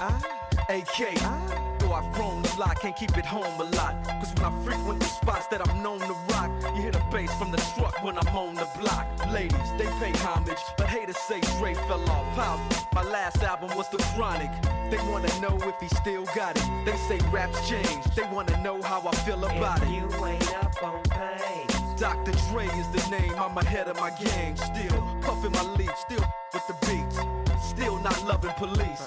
[0.68, 1.20] AK.
[1.20, 3.94] Though I've grown a lot, can't keep it home a lot.
[4.20, 7.32] Cause when I frequent the spots that I'm known to rock, you hear the bass
[7.38, 9.06] from the truck when I'm on the block.
[9.32, 12.26] Ladies, they pay homage, but haters say Dre fell off.
[12.36, 12.60] How?
[12.92, 14.50] My last album was The Chronic.
[14.90, 16.68] They wanna know if he still got it.
[16.84, 19.94] They say raps change, they wanna know how I feel about If it.
[19.94, 21.80] you ain't up on pace.
[21.96, 22.32] Dr.
[22.50, 24.56] Dre is the name, I'm ahead of my game.
[24.56, 27.18] Still puffin' my leaf, still with the beats.
[27.64, 29.06] Still not loving police.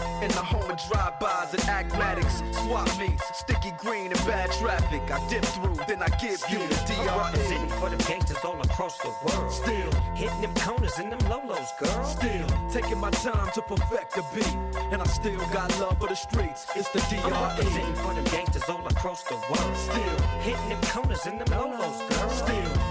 [0.21, 2.43] In the home of drive-bys and acmatics.
[2.51, 5.01] Swap meets, sticky green and bad traffic.
[5.09, 7.75] I dip through, then I give you the I'm DRE.
[7.79, 9.51] for them gangsters all across the world.
[9.51, 12.03] Still, Hitting them corners and them lolos, girl.
[12.05, 14.55] still taking my time to perfect the beat.
[14.91, 16.67] And I still got love for the streets.
[16.75, 17.95] It's the I'm DRE.
[18.03, 19.75] for them gangsters all across the world.
[19.75, 22.29] Still, Hitting them corners and them lolos, girl.
[22.29, 22.90] Still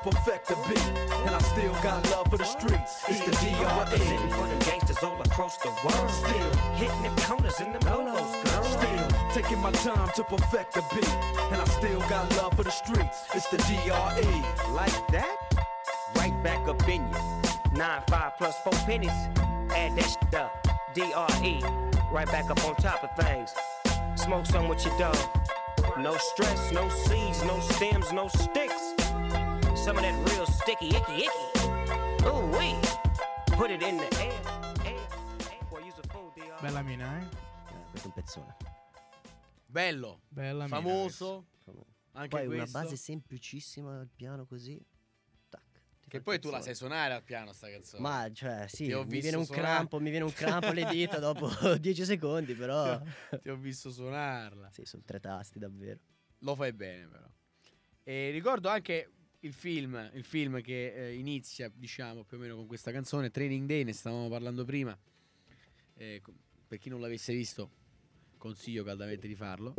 [0.01, 0.85] perfect the beat,
[1.25, 3.03] and I still got love for the streets.
[3.07, 4.31] It's the DRE.
[4.31, 6.09] for them gangsters all across the world.
[6.09, 8.63] Still, Hitting them corners and them lolos, girl.
[8.63, 11.07] still taking my time to perfect the beat,
[11.51, 13.25] and I still got love for the streets.
[13.33, 14.73] It's the DRE.
[14.73, 15.37] Like that?
[16.15, 17.77] Right back up in you.
[17.77, 19.11] Nine, five plus four pennies.
[19.75, 20.67] Add that shit up.
[20.93, 21.61] DRE.
[22.11, 23.53] Right back up on top of things.
[24.15, 25.17] Smoke some with your dog.
[25.97, 28.80] No stress, no seeds, no stems, no sticks.
[29.83, 32.25] Some of that real sticky, icky, icky.
[32.27, 32.75] Ooh, wee.
[33.57, 34.31] Put it in the air.
[34.85, 35.67] air, air.
[35.69, 36.31] Boy, use a fool.
[36.61, 37.23] Bella mina, eh?
[37.23, 38.55] Eh, questo è un pezzone.
[39.65, 40.75] Bello, Bella mina.
[40.75, 41.45] famoso.
[42.13, 42.79] Anche Poi una questo.
[42.79, 44.79] base semplicissima al piano così.
[46.07, 48.01] Che poi tu la sai suonare al piano sta canzone.
[48.01, 49.67] Ma cioè, sì, mi viene un suonare.
[49.67, 51.47] crampo, mi viene un crampo alle dita dopo
[51.79, 53.01] 10 secondi, però
[53.41, 54.69] Ti ho visto suonarla.
[54.71, 55.99] sì, sono tre tasti davvero.
[56.39, 57.25] Lo fai bene però.
[58.03, 59.09] E ricordo anche
[59.41, 63.67] il film, il film che eh, inizia, diciamo, più o meno con questa canzone, Training
[63.67, 64.97] Day, ne stavamo parlando prima.
[65.95, 66.21] Eh,
[66.67, 67.69] per chi non l'avesse visto,
[68.37, 69.73] consiglio caldamente di farlo.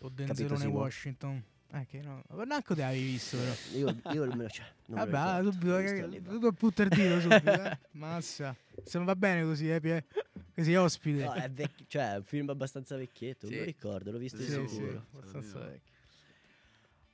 [0.00, 0.78] O Denzelone Simo?
[0.78, 1.42] Washington.
[1.72, 2.22] Eh, che no.
[2.30, 3.52] Ma neanche te l'avevi visto, però.
[3.74, 7.64] Io, io me lo, cioè, non me lo Vabbè, subito, subito puntare il dito subito,
[7.64, 7.78] eh.
[7.92, 8.56] Massa.
[8.82, 10.06] Se non va bene così, eh, Pie?
[10.52, 11.24] Che sei ospite.
[11.24, 13.52] No, è vecchio, cioè è un film abbastanza vecchietto, Sì.
[13.52, 14.66] me lo ricordo, l'ho visto sì, sicuro.
[14.68, 15.92] sì, abbastanza vecchio.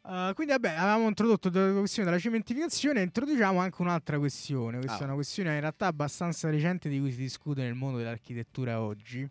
[0.07, 4.79] Uh, quindi vabbè, avevamo introdotto la questione della cementificazione, introduciamo anche un'altra questione.
[4.79, 5.01] Questa Ah.
[5.01, 9.29] è una questione in realtà abbastanza recente di cui si discute nel mondo dell'architettura oggi,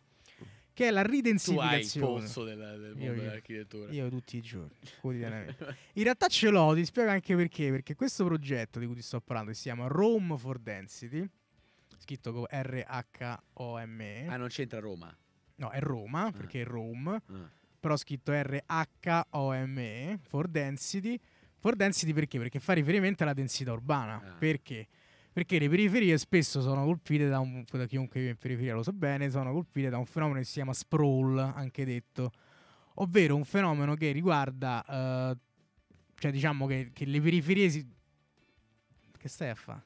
[0.73, 2.05] che è la Tu hai il ridensificazione.
[2.05, 3.91] polso del, del mondo io- dell'architettura.
[3.93, 5.77] Io tutti i giorni, quotidianamente.
[5.93, 7.69] In realtà ce l'ho, ti spiego anche perché.
[7.71, 11.25] Perché questo progetto di cui ti sto parlando si chiama Rome for Density,
[11.99, 14.25] scritto con R-H-O-M-E.
[14.27, 15.15] Ah, non c'entra Roma.
[15.57, 17.49] No, è Roma, perché è Rome, Ah.
[17.85, 21.19] Però scritto R-H-O-M-E, for Density.
[21.59, 22.39] For Density perché?
[22.39, 24.15] Perché fa riferimento alla densità urbana.
[24.15, 24.35] Ah.
[24.39, 24.87] Perché?
[25.31, 28.91] Perché le periferie spesso sono colpite da un, da chiunque vive in periferia lo sa
[28.91, 32.31] bene, sono colpite da un fenomeno che si chiama sprawl, anche detto,
[32.95, 35.37] ovvero un fenomeno che riguarda, eh,
[36.15, 37.87] cioè diciamo che, che le periferie si...
[39.15, 39.83] Che stai a fare?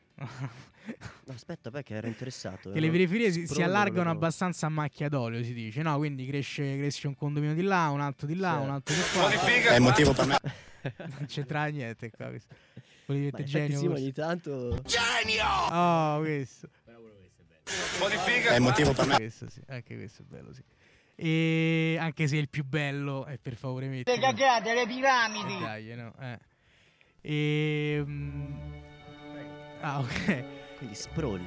[1.25, 2.71] No, aspetta, perché ero interessato.
[2.71, 5.97] che le periferie si, si allargano abbastanza a macchia d'olio, si dice, no?
[5.97, 8.63] Quindi cresce, cresce un condominio di là, un altro di là, Sì.
[8.63, 9.71] un altro di qua.
[9.73, 10.39] È motivo per me.
[10.97, 12.29] non c'entra niente qua.
[12.29, 12.55] Questo.
[13.05, 13.79] Effetti genio.
[13.79, 14.82] sì, ogni tanto...
[15.71, 16.69] Oh, questo.
[18.47, 19.15] È il motivo per me.
[19.17, 20.63] Questo sì, anche questo è bello, sì.
[21.15, 24.10] E anche se il più bello è per favore metti.
[24.10, 25.55] Le cagate, le piramidi.
[25.55, 26.13] Eh, Dai, no?
[26.19, 26.39] Eh.
[27.21, 28.79] E, mm,
[29.82, 30.44] Ah, ok.
[30.78, 31.39] Quindi sprawl,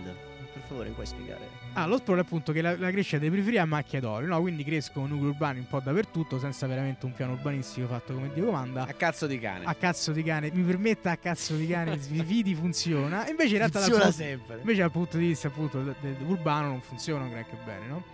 [0.52, 1.48] per favore, mi puoi spiegare?
[1.74, 4.40] Ah, lo sprawl è appunto che la, la crescita dei periferie a macchia d'oro, no?
[4.40, 8.44] Quindi crescono nuclei urbani un po' dappertutto senza veramente un piano urbanistico fatto come Dio
[8.46, 8.82] comanda.
[8.82, 9.64] A cazzo di cane.
[9.64, 13.26] A cazzo di cane, mi permetta a cazzo di cane, vidi funziona.
[13.28, 14.58] Invece in realtà dal Funziona punto- sempre.
[14.58, 18.04] Invece dal punto di vista appunto de- de- urbano non funziona granché bene, no?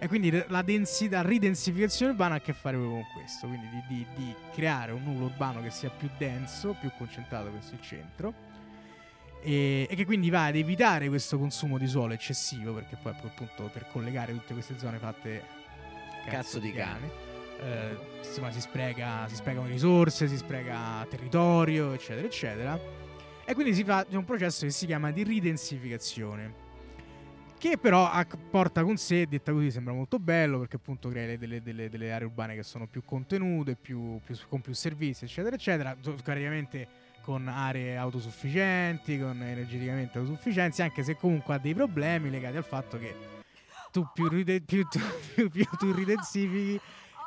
[0.00, 3.82] E quindi la densità, ridensificazione urbana ha a che fare proprio con questo, quindi di,
[3.88, 8.32] di- di creare un nucleo urbano che sia più denso, più concentrato verso il centro
[9.40, 13.70] e, e che quindi va ad evitare questo consumo di suolo eccessivo, perché poi appunto
[13.72, 15.42] per collegare tutte queste zone fatte
[16.26, 16.72] Cazzo di
[17.60, 22.78] eh, insomma si spreca, si sprecano risorse, si spreca territorio, eccetera, eccetera.
[23.44, 26.66] E quindi si fa un processo che si chiama di ridensificazione.
[27.58, 28.08] Che però
[28.50, 32.12] porta con sé, detta così sembra molto bello, perché appunto crea le- delle, delle- delle
[32.12, 35.96] aree urbane che sono più contenute, più- più- con più servizi, eccetera, eccetera.
[36.22, 36.86] Praticamente
[37.28, 42.98] con aree autosufficienti, con energeticamente autosufficienti, anche se comunque ha dei problemi legati al fatto
[42.98, 43.14] che
[43.92, 44.98] tu più, ride- più, tu,
[45.34, 46.80] più, più tu ridensifichi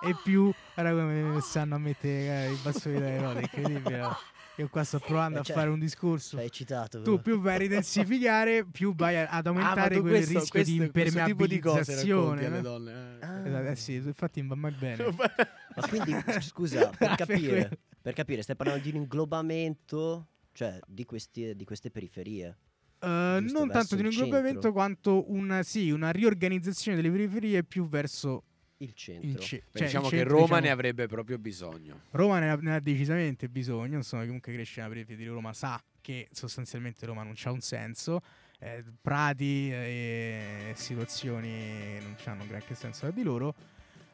[0.03, 3.97] e più guarda come sanno a mettere eh, i bastoni dalle ruote, è incredibile.
[3.99, 4.17] no?
[4.55, 6.37] Io qua sto provando Eh, a cioè, fare un discorso.
[6.37, 7.03] Sei eccitato.
[7.03, 10.71] Tu più vai a ridensificare, più vai a- ad aumentare Ah, quel questo- rischio questo-
[10.83, 12.45] di questo tipo di cose impermeabilizzazione.
[12.47, 12.61] alle no?
[12.61, 12.91] donne.
[13.21, 13.25] eh.
[13.25, 13.47] Ah.
[13.47, 15.05] Esatto, eh sì, infatti non va mai bene.
[15.75, 17.77] Ma quindi, scusa, per capire.
[18.01, 22.57] Per capire, stai parlando di un inglobamento, cioè di, questi, di queste periferie.
[23.01, 28.43] Giusto, non tanto di un inglobamento quanto una, sì, una riorganizzazione delle periferie più verso
[28.77, 29.27] Il centro.
[29.27, 32.01] il ce- cioè, diciamo il che centro, Roma diciamo- ne avrebbe proprio bisogno.
[32.11, 35.81] Roma ne ha, ne ha decisamente bisogno, insomma, comunque cresce nella periferia di Roma, sa
[35.99, 38.21] che sostanzialmente Roma non c'ha un senso,
[38.59, 43.55] eh, prati eh, e situazioni non hanno un granché senso tra di loro.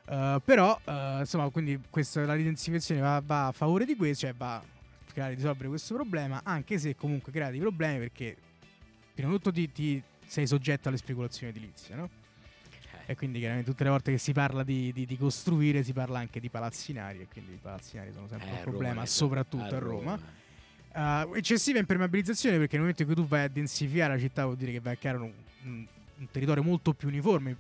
[0.10, 4.34] Eh, però, eh, insomma, quindi questa, la ridensificazione va, va a favore di questo, cioè
[4.36, 4.64] va a
[5.06, 8.36] cercare di risolvere questo problema, anche se comunque crea dei problemi perché
[9.14, 12.10] prima di tutto ti, ti sei soggetto alle speculazioni edilizie, no?
[13.10, 16.20] E quindi chiaramente tutte le volte che si parla di, di- di costruire si parla
[16.20, 19.80] anche di palazzinari e quindi i palazzinari sono sempre Eh, un problema, Roma, soprattutto a
[19.80, 20.20] Roma.
[20.94, 24.58] Uh, eccessiva impermeabilizzazione perché nel momento in cui tu vai a densificare la città vuol
[24.58, 25.32] dire che vai a creare un,
[25.64, 25.86] un-
[26.20, 27.56] un territorio molto più uniforme,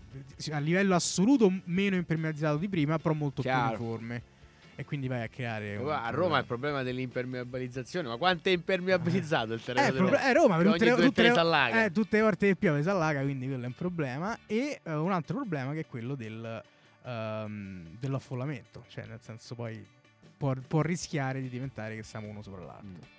[0.51, 3.75] a livello assoluto meno impermeabilizzato di prima, però molto Chiaro.
[3.75, 4.35] più uniforme.
[4.79, 5.73] E quindi vai a creare...
[5.73, 6.09] a problema.
[6.11, 10.29] Roma il problema dell'impermeabilizzazione, ma quanto è impermeabilizzato il terreno Eh, Roma?
[10.29, 11.83] eh, Roma, tutte le, tutte le- s'allaga.
[11.85, 14.37] eh, tutte le volte che piove si allaga, quindi quello è un problema.
[14.45, 16.61] E eh, un altro problema che è quello del,
[17.03, 19.83] ehm, dell'affollamento, cioè nel senso poi
[20.37, 22.87] può, può rischiare di diventare che siamo uno sopra l'altro.
[22.87, 23.15] Mm.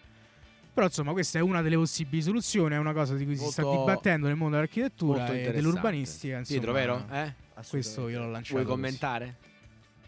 [0.79, 3.63] Però insomma questa è una delle possibili soluzioni, è una cosa di cui si sta
[3.63, 6.39] Molto- dibattendo nel mondo dell'architettura Molto e dell'urbanistica.
[6.39, 7.05] Insomma, Pietro, vero?
[7.11, 7.35] Eh?
[7.69, 8.53] Questo io l'ho lanciato.
[8.55, 8.75] Vuoi così.
[8.77, 9.35] commentare?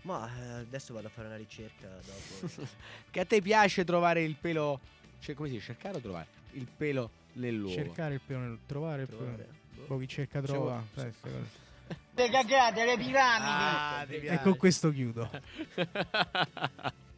[0.02, 2.68] Ma eh, adesso vado a fare una ricerca dopo.
[3.10, 4.78] Che a te piace trovare il pelo.
[5.18, 5.66] Cioè, come si dice?
[5.72, 6.26] Cercare o trovare?
[6.52, 7.74] Il pelo nell'uovo.
[7.74, 9.18] Cercare il pelo nel trovare, il pelo.
[9.18, 9.48] Trovare.
[9.88, 9.98] Boh.
[9.98, 10.84] Chi cerca trova.
[10.94, 11.14] cose.
[12.14, 13.18] Le cagate, le piramidi.
[13.50, 15.28] Ah, E con questo chiudo.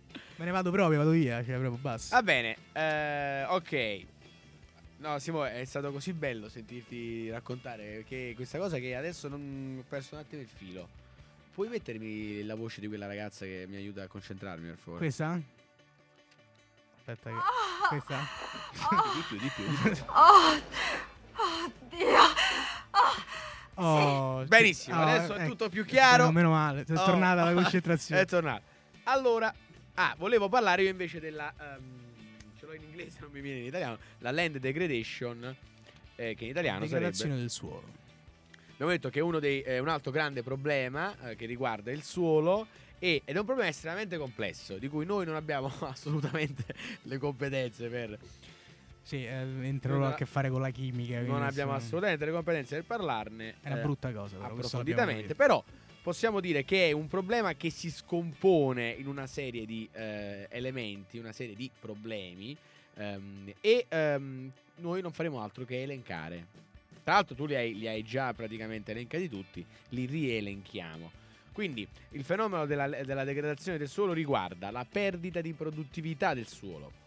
[0.43, 2.17] Me ne vado proprio, vado via, cioè proprio basta.
[2.17, 4.07] Va bene, eh, ok.
[4.97, 9.85] No, Simo, è stato così bello sentirti raccontare che questa cosa che adesso non ho
[9.89, 10.89] perso un attimo il filo.
[11.55, 14.99] Puoi mettermi la voce di quella ragazza che mi aiuta a concentrarmi, per favore?
[14.99, 15.41] Questa?
[16.99, 17.37] Aspetta che...
[17.89, 18.19] Questa?
[19.15, 20.05] Di più, di più, di più.
[20.09, 20.61] Oh,
[21.85, 22.19] oddio.
[23.75, 25.51] Oh, Benissimo, oh, adesso è ecco.
[25.51, 26.25] tutto più chiaro.
[26.25, 27.05] No, meno male, è Oh.
[27.05, 28.23] tornata la concentrazione.
[28.23, 28.63] È tornato.
[29.05, 29.55] Allora,
[29.95, 31.53] ah, volevo parlare io invece della.
[31.59, 32.01] ehm,
[32.59, 33.99] ce l'ho in inglese, non mi viene in italiano.
[34.19, 35.57] La land degradation,
[36.17, 37.41] eh, che in italiano Degradazione sarebbe.
[37.41, 38.01] del suolo.
[38.73, 42.67] Abbiamo detto che uno dei, è un altro grande problema eh, che riguarda il suolo.
[42.99, 46.65] ed è un problema estremamente complesso, di cui noi non abbiamo assolutamente
[47.03, 48.19] le competenze per.
[49.03, 51.21] Sì, eh, entrerò a che fare con la chimica.
[51.23, 53.57] Non abbiamo assolutamente le competenze per parlarne.
[53.61, 54.53] È una eh, brutta cosa, però.
[54.53, 55.35] approfonditamente.
[55.35, 55.63] Però
[56.03, 61.19] possiamo dire che è un problema che si scompone in una serie di eh, elementi,
[61.19, 62.57] una serie di problemi.
[62.95, 66.61] ehm, e ehm, noi non faremo altro che elencare.
[67.05, 71.11] Tra l'altro, tu li hai, li hai già praticamente elencati tutti, li rielenchiamo.
[71.53, 77.01] Quindi il fenomeno della, della degradazione del suolo riguarda la perdita di produttività del suolo.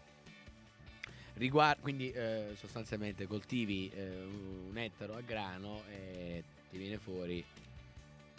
[1.34, 4.22] Riguarda, quindi eh, sostanzialmente coltivi eh,
[4.70, 7.44] un ettaro a grano e ti viene fuori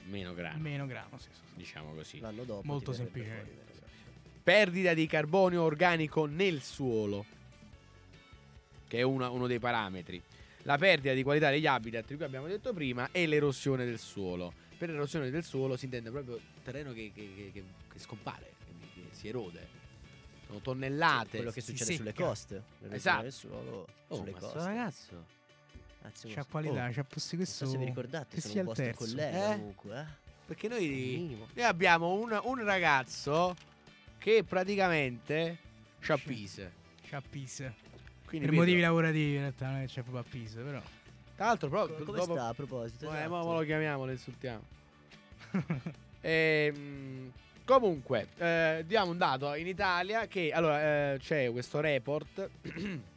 [0.08, 1.56] meno grano, Meno grano, sì, sì, sì.
[1.56, 2.20] diciamo così.
[2.20, 2.62] L'anno dopo.
[2.66, 3.52] Molto semplicemente.
[3.52, 3.66] fuori,
[4.44, 7.26] perdita di carbonio organico nel suolo,
[8.88, 10.22] che è una- uno dei parametri.
[10.64, 14.54] La perdita di qualità degli habitat, di cui abbiamo detto prima, e l'erosione del suolo.
[14.78, 18.54] Per l'erosione del suolo si intende proprio terreno che, che- che- che- che scompare,
[18.94, 19.76] che si erode.
[20.46, 21.38] Sono tonnellate.
[21.38, 22.64] Quello che succede sulle coste.
[22.90, 23.22] Esatto.
[23.24, 24.58] del suolo Oh, sulle coste.
[24.60, 25.26] ragazzo.
[26.04, 27.66] Anzi, C'ha qualità, oh, c'ha posto non so questo.
[27.66, 29.06] se vi ricordate, che sono sia un il vostro terzo.
[29.06, 29.56] collega Eh?
[29.58, 30.26] comunque, eh.
[30.48, 33.56] Perché noi, noi abbiamo un, un ragazzo
[34.18, 35.58] che praticamente
[36.00, 36.72] c'ha Pise.
[37.10, 37.74] C'ha Pisa.
[38.26, 40.82] Quindi Per vedo- motivi lavorativi in realtà non è che c'è proprio a Pisa, però.
[41.36, 43.12] Tra l'altro, proprio Come dopo- sta a proposito?
[43.14, 43.30] Eh, Esatto.
[43.30, 44.64] mo lo chiamiamo, lo insultiamo.
[46.22, 47.32] Ehm,
[47.64, 52.50] comunque, eh, diamo un dato in Italia che allora eh, c'è questo report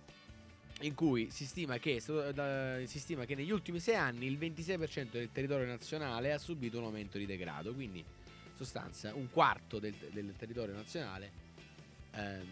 [0.80, 5.30] in cui si stima, che, si stima che negli ultimi sei anni il 26% del
[5.32, 8.04] territorio nazionale ha subito un aumento di degrado, quindi in
[8.56, 11.30] sostanza un quarto del, del territorio nazionale
[12.12, 12.46] ehm,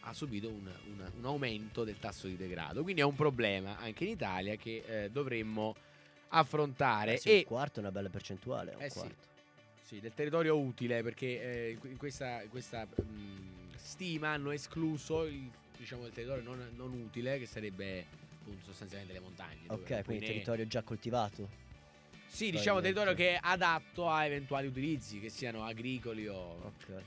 [0.00, 4.04] ha subito un, un- un aumento del tasso di degrado, quindi è un problema anche
[4.04, 5.74] in Italia che eh, dovremmo
[6.28, 8.74] affrontare Eh sì, e un quarto è una bella percentuale.
[8.74, 8.98] un Eh sì.
[8.98, 9.24] quarto.
[9.82, 14.50] sì, del territorio utile perché eh, in que- in questa, in questa, mh, stima hanno
[14.50, 18.06] escluso il, diciamo, il territorio non, non utile che sarebbe
[18.40, 19.60] appunto sostanzialmente le montagne.
[19.68, 21.64] Ok, quindi né- territorio già coltivato.
[22.26, 27.02] Sì, diciamo territorio che è adatto a eventuali utilizzi, che siano agricoli o, Ok.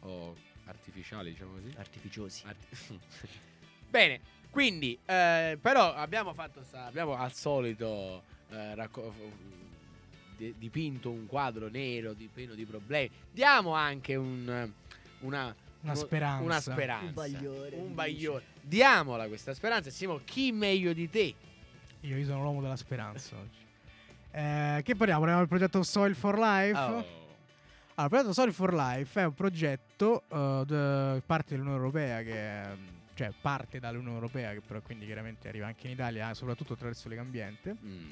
[0.00, 1.72] o artificiali, diciamo così.
[1.76, 2.42] Artificiosi.
[2.46, 2.98] Arti-
[3.88, 4.20] Bene,
[4.50, 9.12] quindi, eh, però abbiamo fatto, sta- abbiamo al solito eh, racco-
[10.36, 13.10] di- dipinto un quadro nero di, pieno di problemi.
[13.30, 14.72] Diamo anche un,
[15.20, 16.44] una, Una speranza.
[16.44, 17.06] Una speranza.
[17.06, 18.44] Un bagliore, Un bagliore.
[18.60, 19.90] Diamola questa speranza.
[19.90, 21.34] Simo, chi meglio di te?
[22.00, 23.58] Io, io sono l'uomo della speranza oggi.
[24.32, 25.20] Eh, che parliamo?
[25.20, 26.78] Parliamo del progetto Soil for Life.
[26.78, 27.18] Oh.
[27.94, 30.22] Allora, il progetto Soil for Life è un progetto
[30.66, 35.88] de- parte dell'Unione Europea che cioè parte dall'Unione Europea che però quindi chiaramente arriva anche
[35.88, 38.10] in Italia soprattutto attraverso Legambiente Mm.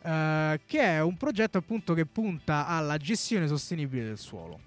[0.00, 4.58] eh, che è un progetto appunto che punta alla gestione sostenibile del suolo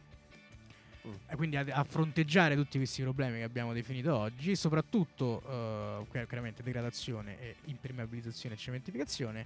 [1.06, 1.36] Mm.
[1.36, 6.64] quindi a, a fronteggiare tutti questi problemi che abbiamo definito oggi soprattutto eh, chi- chiaramente
[6.64, 9.46] degradazione e impermeabilizzazione e cementificazione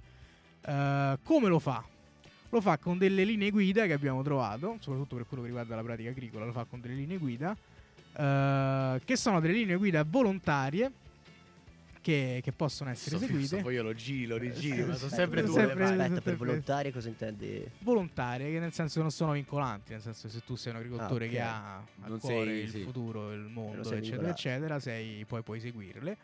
[0.62, 1.84] eh, come lo fa?
[2.50, 5.82] lo fa con delle linee guida che abbiamo trovato, soprattutto per quello che riguarda la
[5.82, 7.56] pratica agricola, lo fa con delle linee guida,
[8.16, 10.90] eh, che sono delle linee guida volontarie
[12.00, 13.46] che, che possono essere So- eseguite.
[13.56, 15.52] so- poi io lo giro, rigiro, ma sono sempre tu.
[15.52, 15.84] sempre-.
[15.84, 17.68] Aspetta, per volontarie cosa intendi?
[17.80, 20.78] volontarie, che nel senso che non sono vincolanti, nel senso che se tu sei un
[20.78, 21.32] agricoltore Ah, ok.
[21.34, 22.82] che ha a Non cuore sei- il sì.
[22.82, 24.28] futuro, il mondo, eccetera, vincolato.
[24.30, 26.16] eccetera, sei, poi puoi seguirle.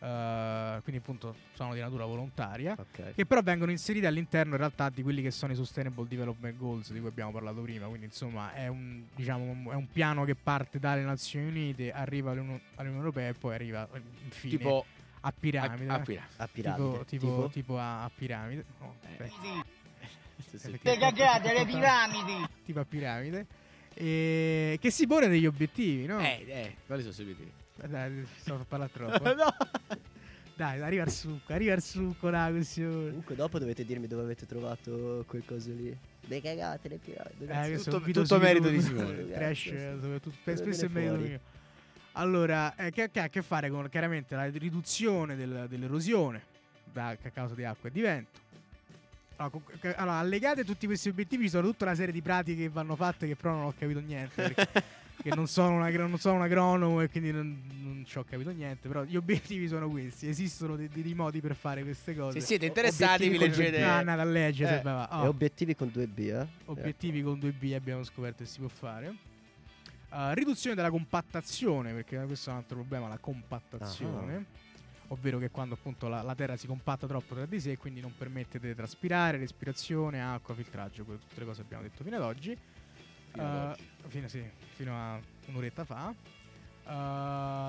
[0.00, 2.76] Eh, quindi appunto sono di natura volontaria.
[2.78, 3.14] Ok.
[3.14, 6.92] Che però vengono inserite all'interno in realtà di quelli che sono i Sustainable Development Goals
[6.92, 7.86] di cui abbiamo parlato prima.
[7.86, 12.60] Quindi, insomma, è un, diciamo, è un piano che parte dalle Nazioni Unite, arriva all'Unione
[12.76, 14.84] all'Unione Europea e poi arriva eh, infine Tipo
[15.28, 15.90] a piramide.
[15.90, 17.04] a, a pira- A tipo, piramide.
[17.06, 18.64] tipo, tipo a, a piramide.
[18.80, 19.30] No, Eh.
[20.48, 20.70] Sì, sì.
[20.82, 22.48] Le cagate, le piramidi.
[22.64, 23.46] tipo a piramide.
[23.94, 26.20] E che si pone degli obiettivi, no?
[26.20, 27.52] Eh, eh, quali sono i obiettivi?
[27.86, 29.22] Dai, sto a parlare troppo.
[29.34, 29.54] no.
[30.54, 33.08] Dai, arriva al succo, arriva al succo la questione.
[33.08, 35.96] Comunque dopo dovete dirmi dove avete trovato quel coso lì.
[36.20, 37.44] Le cagate, le piramidi.
[37.46, 39.30] Eh, tutto- tutto merito di Simone.
[39.30, 41.40] Trash, eh, soprattutto, spesso è merito mio.
[42.18, 46.42] Allora, eh, che, che ha a che fare con chiaramente la riduzione del- dell'erosione
[46.92, 48.38] da, a causa di acqua e di vento.
[49.36, 52.20] Allora, co- che- allora, allegate a tutti questi obiettivi ci sono tutta una serie di
[52.20, 54.50] pratiche che vanno fatte che però non ho capito niente.
[54.52, 54.82] Perché,
[55.36, 58.50] non, sono un agro- non sono un agronomo e quindi non, non ci ho capito
[58.50, 58.88] niente.
[58.88, 60.26] Però gli obiettivi sono questi.
[60.28, 62.40] Esistono dei, dei modi per fare queste cose.
[62.40, 63.80] Se siete interessati, vi con- leggete.
[63.84, 64.80] Ah, andate a leggere.
[64.80, 65.08] Eh, va.
[65.08, 65.28] E Oh.
[65.28, 66.46] obiettivi con 2B, eh?
[66.64, 69.14] Obiettivi con 2B abbiamo scoperto che si può fare.
[70.10, 74.66] Uh, riduzione della compattazione, perché questo è un altro problema, la compattazione.
[75.08, 78.00] Ovvero che quando appunto la, la terra si compatta troppo tra di sé e quindi
[78.00, 82.16] non permette di traspirare, respirazione, acqua, filtraggio, quelle, tutte le cose che abbiamo detto fino
[82.16, 82.56] ad oggi.
[83.32, 83.84] Fino ad Uh, oggi.
[84.08, 84.42] fino, sì,
[84.76, 86.08] fino a un'oretta fa.
[86.84, 86.90] Uh,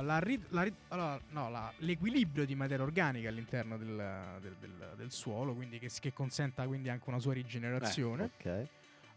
[0.04, 3.96] la ri- la ri- allora, no, la- l'equilibrio di materia organica all'interno del,
[4.42, 8.24] del- del- del suolo, quindi che, che consenta quindi anche una sua rigenerazione.
[8.38, 8.68] Ok.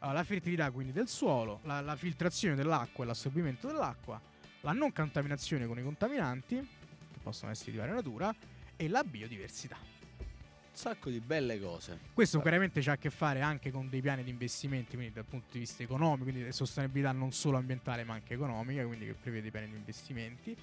[0.02, 4.20] Uh, la fertilità quindi del suolo, la, la filtrazione dell'acqua e l'assorbimento dell'acqua,
[4.62, 8.34] la non contaminazione con i contaminanti, che possono essere di varia natura,
[8.74, 9.76] e la biodiversità.
[9.76, 12.00] Un sacco di belle cose.
[12.12, 15.46] Questo chiaramente ha a che fare anche con dei piani di investimenti, quindi dal punto
[15.52, 19.52] di vista economico, quindi di sostenibilità non solo ambientale ma anche economica, quindi che prevede
[19.52, 20.56] piani di investimenti.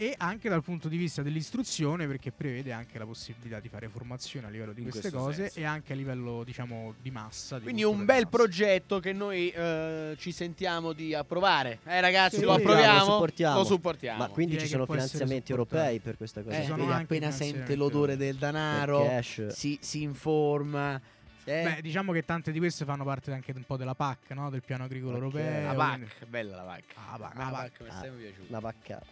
[0.00, 4.46] E anche dal punto di vista dell'istruzione perché prevede anche la possibilità di fare formazione
[4.46, 5.58] a livello di queste cose senso.
[5.58, 7.58] e anche a livello diciamo di massa.
[7.58, 8.28] di Quindi un bel massa.
[8.28, 11.80] progetto che noi eh, ci sentiamo di approvare.
[11.84, 13.04] Eh ragazzi, Sì, lo lo approviamo?
[13.12, 13.58] supportiamo.
[13.58, 14.18] Lo supportiamo.
[14.20, 16.56] Ma quindi Direi ci sono finanziamenti europei per questa cosa?
[16.56, 19.48] Eh, Ci sono appena sente l'odore del denaro, cash.
[19.48, 20.98] si, si informa.
[21.44, 21.62] Eh?
[21.74, 24.48] Beh, diciamo che tante di queste fanno parte anche un po' della PAC, no?
[24.48, 25.22] del piano agricolo Ok.
[25.34, 25.72] europeo.
[25.74, 26.84] la quindi- PAC, bella la PAC.
[26.94, 28.00] Ah, PAC, la PAC mi è Ah.
[28.00, 28.46] sempre piaciuta.
[28.48, 29.02] Una vacca.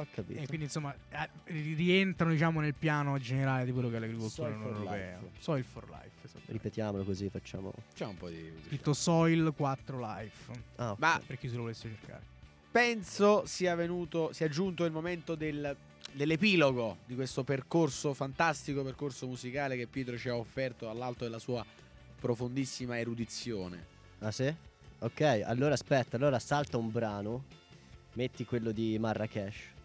[0.00, 0.40] Ho capito.
[0.40, 0.94] E quindi insomma
[1.46, 5.18] ri- rientrano diciamo nel piano generale di quello che è l'agricoltura Soil for europea.
[5.18, 5.30] life.
[5.40, 6.06] Soil for life.
[6.46, 7.72] Ripetiamolo così facciamo.
[7.94, 8.52] C'è un po' di...
[8.66, 10.52] Scritto Soil 4 Life.
[10.76, 10.94] Ah.
[10.98, 12.22] Ma- Per chi se lo volesse cercare.
[12.70, 15.74] Penso sia venuto, sia giunto il momento del-
[16.12, 21.64] dell'epilogo di questo percorso, fantastico percorso musicale che Pietro ci ha offerto all'alto della sua
[22.20, 23.84] profondissima erudizione.
[24.20, 24.54] Ah sì?
[25.00, 27.44] Ok, allora aspetta, allora salta un brano.
[28.14, 29.76] Metti quello di Marrakesh.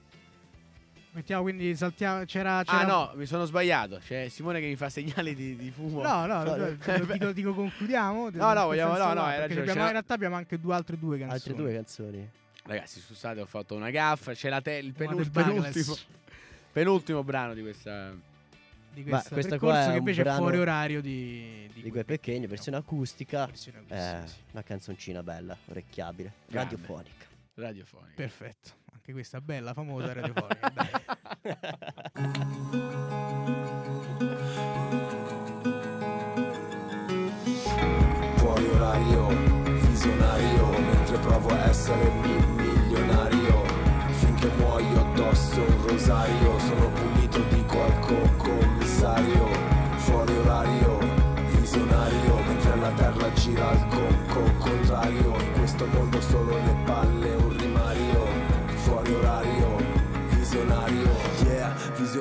[1.14, 2.26] Mettiamo quindi saltiamo.
[2.26, 2.58] C'era.
[2.58, 4.00] Ah c'era- no, mi sono sbagliato.
[4.04, 6.02] C'è Simone che mi fa segnali di, di fumo.
[6.02, 6.70] No, no, No, no,
[7.14, 8.30] dico, dico- concludiamo.
[8.32, 10.98] No, no, vogliamo- no, no, hai perché ragione, abbiamo- in realtà abbiamo anche due altre
[10.98, 11.38] due canzoni.
[11.40, 12.30] Altre due canzoni.
[12.66, 14.34] Ragazzi, scusate, ho fatto una gaffa.
[14.34, 15.74] C'è la te- il Una penul- del Bangladesh.
[15.74, 15.96] penultimo,
[16.72, 18.12] penultimo brano di questa.
[18.94, 21.90] Di Ma questo questa percorso qua è che invece è brano fuori orario di, Di
[21.90, 23.46] quei pecchini, versione acustica.
[23.48, 24.36] Versione Eh, acustica, sì.
[24.52, 26.76] una canzoncina bella, orecchiabile, Grande.
[26.76, 27.26] radiofonica.
[27.56, 28.14] Radiofonica.
[28.16, 28.70] Perfetto.
[28.94, 30.72] Anche questa bella, famosa radiofonica.
[38.38, 39.28] Fuori orario,
[39.90, 43.64] visionario Mentre provo a essere mi- milionario.
[44.20, 49.48] Finché muoio addosso un rosario Sono pulito di qualche commissario.
[49.98, 50.98] Fuori orario,
[51.60, 55.40] visionario Mentre la terra gira al co- contrario.
[55.40, 57.13] In questo mondo solo le palle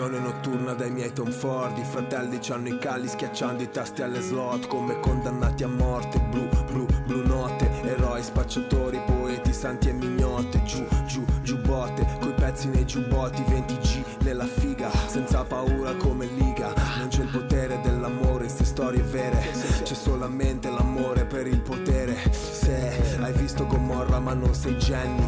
[0.02, 1.78] visione notturna dai miei Tom Ford.
[1.78, 6.18] I fratelli c'hanno i calli schiacciando i tasti alle slot Come condannati a morte.
[6.18, 12.68] Blu, blu, blu notte Eroi, spacciatori, poeti, santi e mignotte Giù, giù, giubbotte Coi pezzi
[12.68, 16.72] nei giubbotti 20G nella figa Senza paura come liga.
[16.98, 19.38] Non c'è il potere dell'amore in ste storie vere.
[19.82, 21.91] C'è solamente l'amore per il potere
[23.76, 25.26] Gomorra ma non sei Jenny.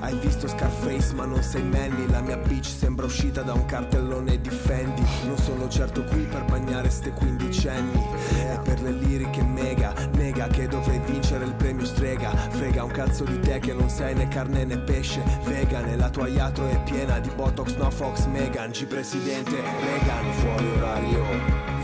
[0.00, 2.08] Hai visto Scarface ma non sei Manny.
[2.10, 5.04] La mia bitch sembra uscita da un cartellone di Fendi.
[5.26, 8.02] Non sono certo qui per bagnare ste quindicenni.
[8.34, 12.30] E per le liriche mega Nega che dovrei vincere il premio strega.
[12.30, 15.22] Frega un cazzo di te che non sei né carne né pesce.
[15.44, 18.70] Vegan e la tua iatro è piena di Botox, no Fox, Megan.
[18.72, 21.24] G presidente Reagan Fuori orario,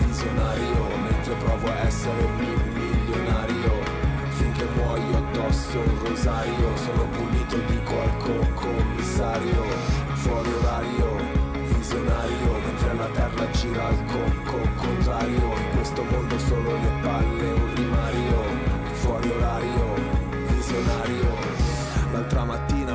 [0.04, 2.65] visionario Mentre provo a essere mi- milionario Finché
[5.56, 9.62] muoio addosso un rosario Sono pulito di qualche commissario
[10.14, 11.16] Fuori orario,
[11.76, 17.52] visionario Mentre la terra gira al co- co- contrario In questo mondo solo le palle
[17.52, 18.35] un rimario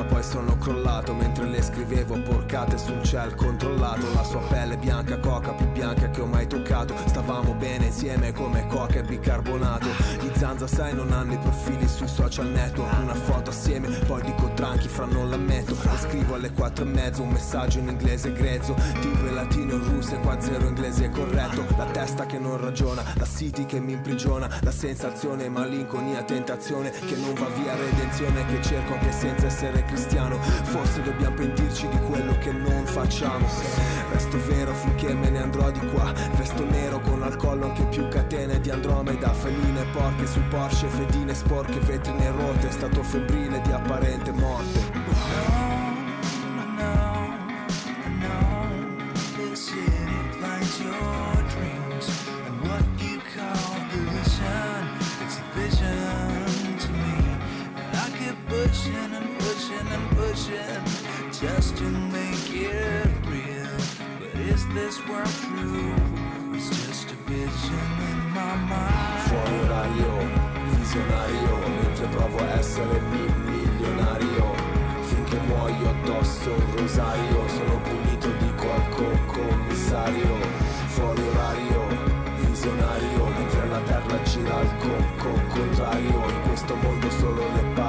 [0.04, 4.12] poi sono crollato mentre le scrivevo porcate sul ciel controllato.
[4.14, 6.94] La sua pelle bianca, coca più bianca che ho mai toccato.
[7.06, 9.86] Stavamo bene insieme come coca e bicarbonato.
[10.20, 12.92] Gli Zanza sai non hanno i profili sui social network.
[13.02, 15.72] Una foto assieme, poi dico tranchi fra non l'ammetto.
[15.72, 18.74] E scrivo alle quattro e mezzo un messaggio in inglese grezzo.
[19.00, 21.64] Tipo in latino e russo e qua zero inglese corretto.
[21.76, 24.48] La testa che non ragiona, la city che mi imprigiona.
[24.62, 30.38] La sensazione, malinconia, tentazione Che non va via redenzione che cerco anche senza essere cristiano.
[30.40, 33.46] Forse dobbiamo pentirci di quello che non facciamo.
[34.10, 36.12] Resto vero finché me ne andrò di qua.
[36.36, 39.32] Vesto nero con al collo anche più catene di Andromeda.
[39.32, 42.70] Feline porche su Porsche, fedine sporche, vetrine rotte.
[42.70, 45.00] Stato febbrile di apparente morte.
[58.48, 59.31] Pushing and
[60.56, 63.68] pushing just to make it real.
[64.20, 65.94] But is this world true?
[66.54, 69.20] It's just a vision in my mind.
[69.26, 70.12] Fuori orario,
[70.76, 74.54] visionario Mentre provo a essere mi- milionario
[75.02, 80.36] Finché muoio addosso un rosario Sono pulito di qualche commissario
[80.88, 81.86] Fuori orario,
[82.46, 87.81] visionario Mentre la terra gira al co- co- contrario In questo mondo solo le palle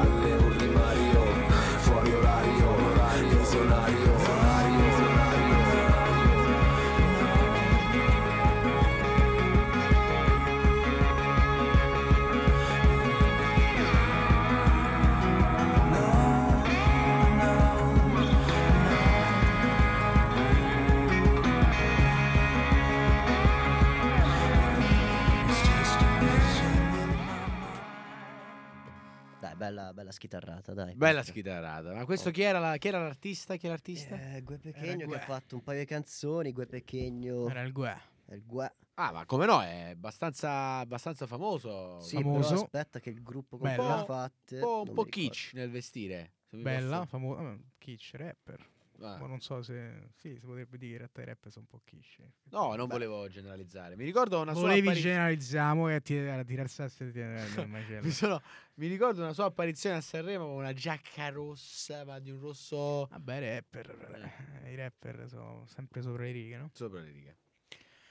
[29.74, 30.96] bella, bella schitarrata, dai.
[30.96, 31.94] Bella schitarrata.
[31.94, 32.32] Ma questo Oh.
[32.32, 33.56] chi era, la- chi era l'artista?
[33.56, 34.16] Chi era l'artista?
[34.36, 37.98] Eh, Gue Pechegno che ha fatto un paio di canzoni, Gue Pechegno, Era il Gue.
[38.30, 38.74] il Gue.
[38.96, 39.60] Ah, ma come no?
[39.62, 42.00] È abbastanza, abbastanza famoso.
[42.00, 42.50] Sì, Famoso.
[42.50, 43.96] però aspetta che il gruppo con cui Bella.
[43.96, 44.56] l'ha fatte...
[44.56, 46.34] un po', un po' kitsch nel vestire.
[46.50, 47.58] Bella, famosa.
[47.80, 48.64] Kitsch, rapper.
[49.06, 49.18] Ah.
[49.18, 50.10] Ma non so se.
[50.16, 52.18] Sì, si potrebbe dire che in realtà i rapper sono un po' kitsch.
[52.52, 52.94] No, non Beh.
[52.94, 53.96] volevo generalizzare.
[53.96, 55.14] Mi ricordo una sua Volevi apparizione.
[55.16, 56.14] generalizziamo e ti.
[58.02, 58.42] Mi, sono-
[58.76, 63.08] mi ricordo una sua apparizione a Sanremo con una giacca rossa, ma di un rosso
[63.12, 64.32] Vabbè, rapper.
[64.64, 66.70] eh, I rapper sono sempre sopra le righe, no?
[66.74, 67.38] sopra le righe.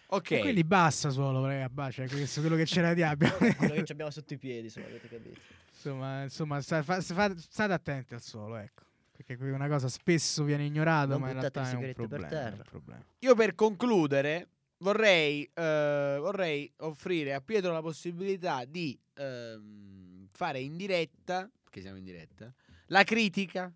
[0.09, 0.31] Ok.
[0.33, 3.31] E quindi basta solo, raga, cioè, questo quello che c'era di abbia.
[3.57, 5.41] Quello che abbiamo sotto i piedi, insomma, avete capito.
[5.71, 8.83] insomma, insomma sta- fa- fa- state attenti al solo, ecco.
[9.13, 12.09] Perché que- una cosa spesso viene ignorata, Non ma in realtà è un sigarette per
[12.09, 12.29] problema.
[12.29, 12.65] è un terra.
[12.65, 13.05] problema.
[13.21, 14.49] Io per concludere
[14.79, 21.99] vorrei, eh, vorrei offrire a Pietro la possibilità di ehm, fare in diretta, perché siamo
[21.99, 22.53] in diretta,
[22.87, 23.71] la critica,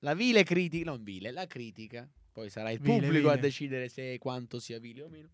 [0.00, 2.06] la vile critica, non vile, la critica.
[2.32, 3.42] Poi sarà il Vile, pubblico a vile.
[3.46, 5.28] decidere se quanto sia vile o meno.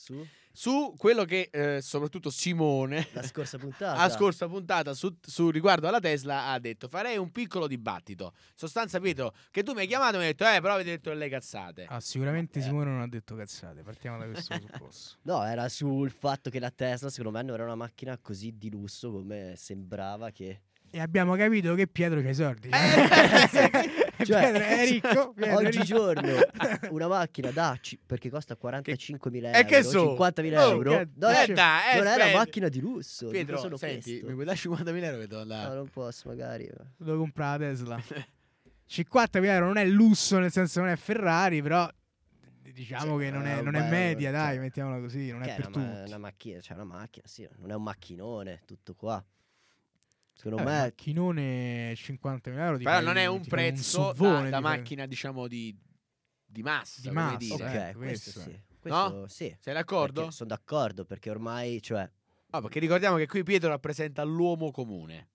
[0.00, 4.00] Su, Su quello che eh, soprattutto Simone la scorsa puntata.
[4.00, 8.32] la scorsa puntata su, su riguardo alla Tesla ha detto farei un piccolo dibattito.
[8.54, 11.10] Sostanza, Pietro, che tu mi hai chiamato e mi hai detto, eh, però avete detto
[11.10, 11.84] delle cazzate.
[11.86, 12.62] Ah, sicuramente Eh.
[12.62, 15.18] Simone non ha detto cazzate, partiamo da questo presupposto.
[15.30, 18.70] No, era sul fatto che la Tesla, secondo me, non era una macchina così di
[18.70, 20.62] lusso come sembrava che...
[20.90, 22.68] E abbiamo capito che Pietro c'ha i soldi.
[22.70, 25.32] Eh, Cioè, Pietro è ricco.
[25.32, 26.32] Pietro è Oggigiorno
[26.90, 27.76] una macchina da...
[27.80, 30.14] ci- perché costa 45.000 euro, E che so?
[30.16, 33.28] 50.000 Oh, euro, che- non, eh, è, dai, eh, non è una macchina di lusso.
[33.28, 34.26] Pietro, solo senti, questo.
[34.28, 35.68] mi puoi dare 50.000 euro che devo andare?
[35.68, 36.64] No, non posso, magari.
[36.64, 36.74] eh.
[36.96, 38.02] Devo comprare la Tesla.
[38.90, 41.88] 50.000 euro non è lusso, nel senso non è Ferrari, però
[42.72, 45.54] diciamo Sì, che non eh, è, non è media, cioè, dai, mettiamola così, non Che
[45.54, 46.08] è per una, tutti.
[46.08, 49.24] una macchina, cioè una macchina, sì, non è un macchinone, tutto qua.
[50.32, 54.78] Secondo Vabbè, me macchinone 50.000 euro Però non è un prezzo da, SUVone, da fai-
[54.78, 55.76] macchina, diciamo, di,
[56.46, 57.00] di massa.
[57.02, 57.54] Di massa, dire.
[57.54, 58.62] Ok, eh, questo, questo sì.
[58.80, 59.56] Questo sì.
[59.60, 60.30] Sei d'accordo?
[60.30, 62.08] Sono d'accordo perché ormai, cioè,
[62.52, 65.28] No, perché ricordiamo che qui Pietro rappresenta l'uomo comune.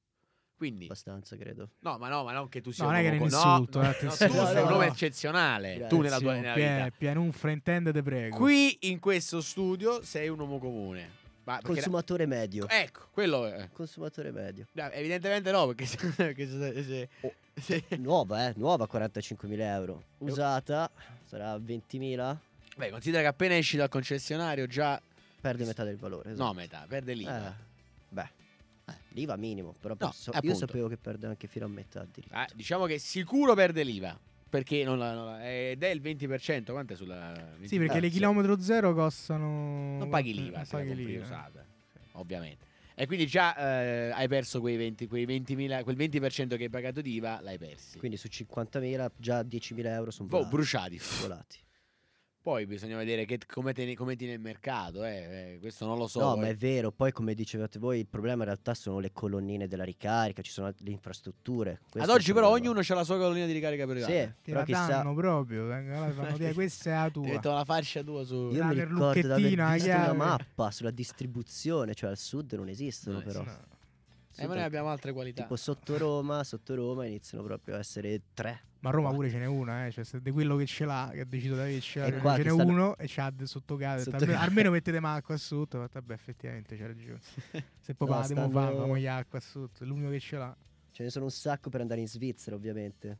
[0.57, 1.71] Quindi, abbastanza credo.
[1.79, 3.41] no, ma no, ma non che tu sia No, un uomo è un co- no,
[3.51, 4.31] insulto, no, eh, no, attenzione.
[4.31, 4.87] tu No, sei no, un uomo no.
[4.87, 5.75] eccezionale.
[5.75, 5.87] Grazie.
[5.97, 6.91] Tu nella tua nella vita.
[6.97, 8.37] Piano un fraintende te prego.
[8.37, 11.23] Qui in questo studio sei un uomo comune.
[11.45, 12.67] Ma perché la- Consumatore medio.
[12.67, 13.69] Ecco, quello è.
[13.71, 14.65] Consumatore medio.
[14.73, 17.33] No, evidentemente no, perché se, perché se- se- Oh.
[17.53, 20.03] se- Nuova, eh, nuova 45.000 euro.
[20.19, 20.89] Usata
[21.23, 22.35] sarà 20.000,
[22.77, 25.01] Beh, considera che appena esci dal concessionario già...
[25.39, 26.29] perde metà del valore.
[26.29, 26.53] No, esatto.
[26.53, 27.47] metà, perde l'IVA.
[27.49, 27.53] Eh,
[28.09, 28.29] beh,
[28.87, 32.41] eh, l'IVA minimo, però No, so- io sapevo che perde anche fino a metà addirittura.
[32.41, 34.19] Ah, diciamo che sicuro perde l'IVA.
[34.55, 36.71] Perché non la, non la- ed è il 20%.
[36.71, 37.33] Quanto è sulla...
[37.63, 38.13] Sì, perché le sì.
[38.13, 39.97] chilometro zero costano...
[39.97, 41.23] Non paghi l'IVA non se la paghi compri l'IVA.
[41.23, 41.65] usata,
[42.13, 42.65] ovviamente.
[42.95, 47.01] E quindi già eh, hai perso quei 20, quei 20.000, quel 20% che hai pagato
[47.01, 47.97] di IVA, l'hai persi.
[47.97, 50.55] Quindi su 50.000 già 10.000 euro sono Boh, volati.
[50.55, 50.99] bruciati.
[51.21, 51.57] volati.
[52.45, 56.05] Poi bisogna vedere che- come, te, come ti nel mercato, eh, eh, questo non lo
[56.05, 56.19] so.
[56.19, 56.41] no, poi.
[56.41, 56.91] ma è vero.
[56.91, 60.71] Poi, come dicevate voi, il problema in realtà sono le colonnine della ricarica, ci sono
[60.77, 61.71] le infrastrutture.
[61.71, 62.69] Ad Questo il oggi però problema.
[62.69, 64.11] ognuno ha la sua collina di ricarica privata.
[64.13, 64.85] Sì, Ti però la chissà.
[64.85, 65.67] danno proprio.
[65.67, 67.23] fanno dire, questa è la Ti tua.
[67.25, 68.35] metto la fascia tua su...
[68.51, 72.53] Io La mi ricordo di aver perlucchettina, visto una mappa sulla distribuzione, cioè al sud
[72.53, 73.43] non esistono No, però.
[73.43, 73.57] No.
[74.37, 75.41] Eh, ma noi abbiamo altre qualità.
[75.41, 78.61] Tipo sotto Roma, sotto Roma iniziano proprio a essere tre.
[78.85, 79.91] Ma a Roma pure ce n'è una, eh.
[79.91, 82.37] Cioè, se di quello che ce l'ha, che ha deciso di avercela, E ce qua
[82.37, 84.03] n'è uno e c'ha sotto casa.
[84.03, 85.79] Sotto almeno, almeno mettete acqua sotto.
[85.79, 87.19] Ma vabbè, effettivamente c'ha ragione.
[87.81, 89.83] Se poi No, no, stanno- fa, famo gli acqua sotto.
[89.83, 90.55] È l'unico che ce l'ha.
[90.91, 93.17] Ce ne sono un sacco per andare in Svizzera, ovviamente.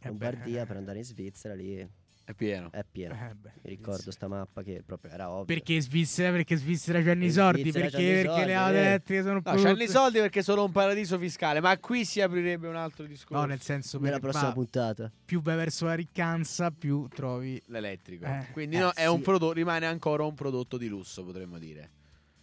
[0.00, 1.88] Eh Lombardia beh, per andare in Svizzera lì
[2.28, 2.70] È pieno.
[2.72, 3.14] è pieno.
[3.14, 5.46] eh beh, Mi ricordo sta mappa che proprio era ovvio.
[5.46, 6.30] Perché Svizzera?
[6.30, 7.70] Perché Svizzera c'hanno i soldi.
[7.72, 8.78] Perché, perché soldi, le auto eh.
[8.80, 12.20] elettriche sono No, prodotte- c'hanno i soldi perché sono un paradiso fiscale, ma qui si
[12.20, 13.40] aprirebbe un altro discorso.
[13.40, 15.10] No, nel senso Nella prossima puntata.
[15.24, 17.58] più vai verso la riccanza, più trovi.
[17.68, 18.26] L'elettrico.
[18.26, 18.48] Eh.
[18.52, 19.06] Quindi Eh, no, è sì.
[19.08, 21.90] un prodotto, rimane ancora un prodotto di lusso, potremmo dire.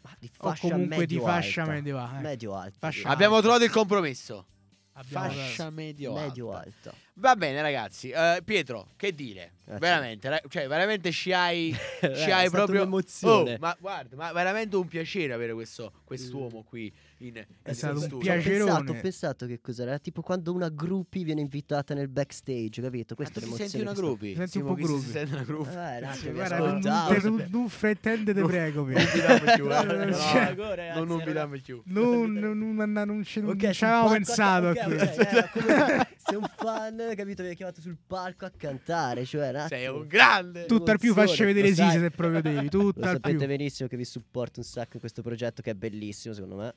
[0.02, 1.74] Ma di O fascia comunque di medio fascia alta.
[1.74, 2.20] medio alta.
[2.22, 2.78] Medio alta.
[2.80, 3.08] Fascia.
[3.10, 4.48] Abbiamo trovato il compromesso.
[4.94, 6.92] Abbiamo Fascia medio, medio alta.
[7.18, 8.09] Va bene, ragazzi.
[8.09, 9.53] Eh, Pietro, che dire?
[9.63, 9.80] Grazie.
[9.80, 11.70] Veramente, ra- cioè, veramente ci hai,
[12.01, 12.82] Eh, ci è hai proprio.
[12.82, 13.53] un'emozione.
[13.53, 18.01] Oh, ma guarda, ma veramente un piacere avere questo quest'uomo qui in, in stato un
[18.01, 18.18] studio.
[18.18, 19.91] Ho ho pensato che cos'era.
[19.91, 23.16] Era tipo quando una groupie viene invitata nel backstage, capito?
[23.16, 23.70] Tu è ti l'emozione.
[23.70, 24.36] senti una groupie?
[24.36, 25.11] Senti un po' groupie.
[25.11, 25.72] sente una groupie?
[25.72, 27.57] Eh, un attimo, Sì, mi guarda, non, ascoltavo, non, sapevo.
[27.57, 28.86] non fraintende te prego.
[28.86, 29.84] Non dammo più, eh.
[30.95, 31.82] Non non, non dammo più.
[31.86, 35.24] Non, non, non, non, non ci, non avevamo pensato a- questo.
[36.26, 37.44] sei un fan, capito?
[37.44, 40.66] Mi hai chiamato sul palco a cantare, cioè un Sei un grande.
[40.66, 41.68] Tutt'al più Emozione, facci vedere.
[41.74, 42.68] Sisi se proprio devi.
[42.70, 43.48] Tutt'al sapete più.
[43.48, 46.74] benissimo che vi supporto un sacco in questo progetto che è bellissimo, secondo me.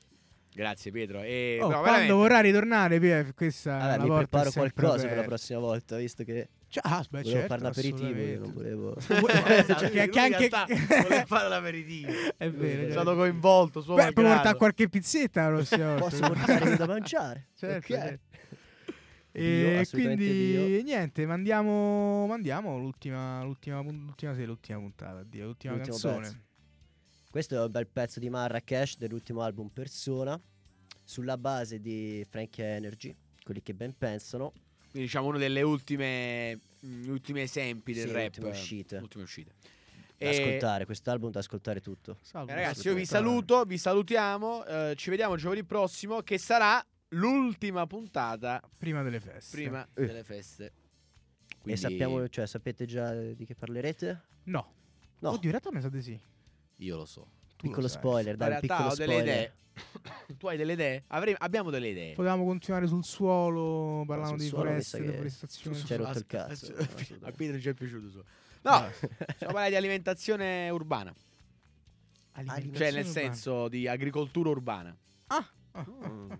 [0.51, 1.21] Grazie Pietro.
[1.21, 2.13] E, Oh, no, quando veramente.
[2.13, 5.27] vorrà ritornare, PF, questa Vabbè, la mi preparo qualcosa per la aperta.
[5.27, 8.95] prossima volta, visto che Cioè, ah, beh, volevo certo, fare un aperitivo, io non volevo...
[8.99, 10.49] Cioè, che- che anche-
[11.03, 12.11] voleva fare l'aperitivo.
[12.35, 12.79] È vero.
[12.81, 12.91] È cioè.
[12.91, 13.81] stato coinvolto.
[13.81, 16.03] Suo Beh, puoi portare qualche pizzetta la prossima volta.
[16.09, 17.47] Posso portare da mangiare?
[17.55, 17.99] Certo, Ok.
[17.99, 18.19] certo.
[19.41, 20.83] E assolutamente quindi Dio.
[20.83, 26.27] niente, mandiamo, mandiamo l'ultima, l'ultima, l'ultima, sì, l'ultima puntata, Dio, l'ultima L'ultimo canzone.
[26.27, 26.37] pezzo.
[27.29, 30.39] Questo è un bel pezzo di Marrakesh dell'ultimo album Persona,
[31.03, 34.51] sulla base di Frankie Energy, quelli che ben pensano.
[34.89, 38.25] Quindi diciamo uno delle ultime mm, ultimi esempi del Sì, rap.
[38.25, 38.97] ultime uscite.
[38.97, 39.51] Ultime uscite.
[40.17, 42.17] Da ascoltare, quest'album da ascoltare tutto.
[42.21, 44.65] Salve, Eh, ragazzi, io vi saluto, vi salutiamo.
[44.65, 49.55] eh, ci vediamo giovedì prossimo, che sarà l'ultima puntata Prima delle feste.
[49.57, 50.05] prima Eh.
[50.05, 50.65] delle feste.
[50.65, 54.21] E Quindi sappiamo, cioè, sapete già di che parlerete?
[54.43, 54.73] No.
[55.19, 55.29] No.
[55.31, 56.19] Oddio, in realtà mi sa di sì.
[56.77, 57.21] io lo so.
[57.57, 57.97] Tu lo Piccolo sai.
[57.99, 59.35] spoiler, dai, in realtà piccolo ho delle spoiler.
[59.35, 59.53] idee.
[60.37, 61.03] tu hai delle idee?
[61.07, 62.13] Avremo- abbiamo delle idee.
[62.13, 65.77] Potevamo continuare sul suolo, parlando sul di suolo foreste, deforestazione.
[65.89, 66.73] Hai rotto il cazzo.
[66.77, 66.87] a
[67.19, 68.09] no, Pietro ci è piaciuto.
[68.09, 68.23] so.
[68.61, 71.13] No, stiamo parlando di alimentazione urbana.
[71.13, 74.95] Cioè, nel Alimentazione senso di agricoltura urbana.
[75.27, 75.49] urbana.
[75.71, 76.39] Ah, ah.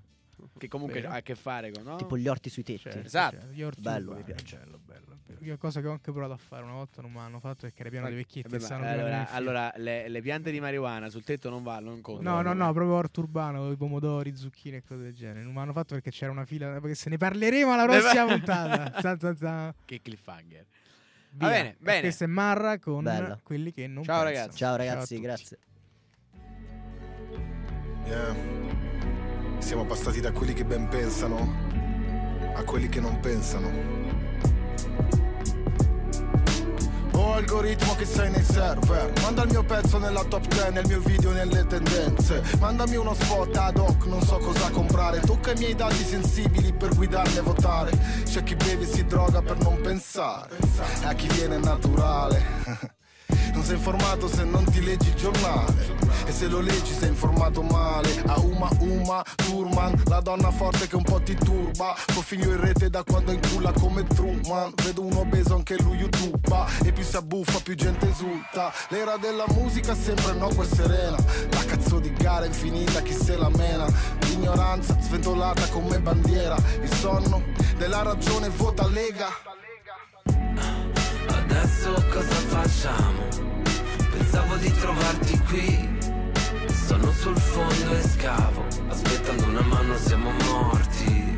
[0.57, 1.13] Che comunque Vero.
[1.13, 1.83] ha a che fare con.
[1.83, 1.95] No?
[1.97, 2.79] Tipo gli orti sui tetti.
[2.81, 3.35] certo, Esatto.
[3.37, 4.57] certo, gli orti Bello, urbani, mi piace.
[4.57, 5.39] Bello, bello, bello.
[5.41, 7.81] Io cosa che ho anche provato a fare una volta non mi hanno fatto perché
[7.81, 11.63] era pieno di vecchietti stanno allora, allora, le, le piante di marijuana sul tetto non
[11.63, 12.35] vanno, non contano.
[12.35, 15.43] No, no, no, proprio orto urbano, i pomodori, zucchine e cose del genere.
[15.43, 16.71] Non mi hanno fatto perché c'era una fila.
[16.79, 18.99] Perché se ne parleremo alla prossima puntata.
[19.01, 19.73] Za, za, za.
[19.85, 20.65] Che cliffhanger.
[21.31, 21.47] Via.
[21.47, 21.99] Va bene, bene.
[22.01, 23.39] Questa è Marra con Bella.
[23.43, 24.39] quelli che non Ciao, pensano.
[24.39, 24.57] ragazzi.
[24.57, 25.21] Ciao ragazzi, tutti.
[25.27, 25.57] grazie.
[28.07, 28.58] Yeah.
[29.59, 31.67] Siamo passati da quelli che ben pensano
[32.59, 33.71] a quelli che non pensano.
[37.11, 39.11] Oh algoritmo che sei nei server.
[39.21, 42.41] Manda il mio pezzo nella top 10 Nel mio video nelle tendenze.
[42.59, 45.19] Mandami uno spot ad hoc Non so cosa comprare.
[45.19, 47.91] Tocca i miei dati sensibili Per guidarmi a votare.
[48.23, 50.57] C'è chi beve e si droga per non pensare.
[51.03, 52.97] A chi viene naturale
[53.59, 55.97] Non sei informato se non ti leggi il giornale.
[56.25, 58.23] E se lo leggi sei informato male.
[58.27, 61.93] A Uma Uma Turman La donna forte che un po' ti turba.
[62.05, 64.71] Tuo figlio in rete da quando inculla come Truman.
[64.81, 66.67] Vedo un obeso anche lui youtuba.
[66.85, 68.71] E più si abbuffa più gente esulta.
[68.91, 71.17] L'era della musica sembra innocua e serena.
[71.49, 73.85] La cazzo di gara infinita chi se la mena?
[74.21, 76.55] L'ignoranza sventolata come bandiera.
[76.81, 77.43] Il sonno
[77.77, 79.58] della ragione vota Lega
[81.69, 83.27] Adesso cosa facciamo?
[84.09, 85.97] Pensavo di trovarti qui.
[86.67, 88.65] Sono sul fondo e scavo.
[88.87, 91.37] Aspettando una mano siamo morti.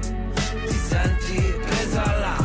[0.68, 2.41] Ti senti presa all'amo?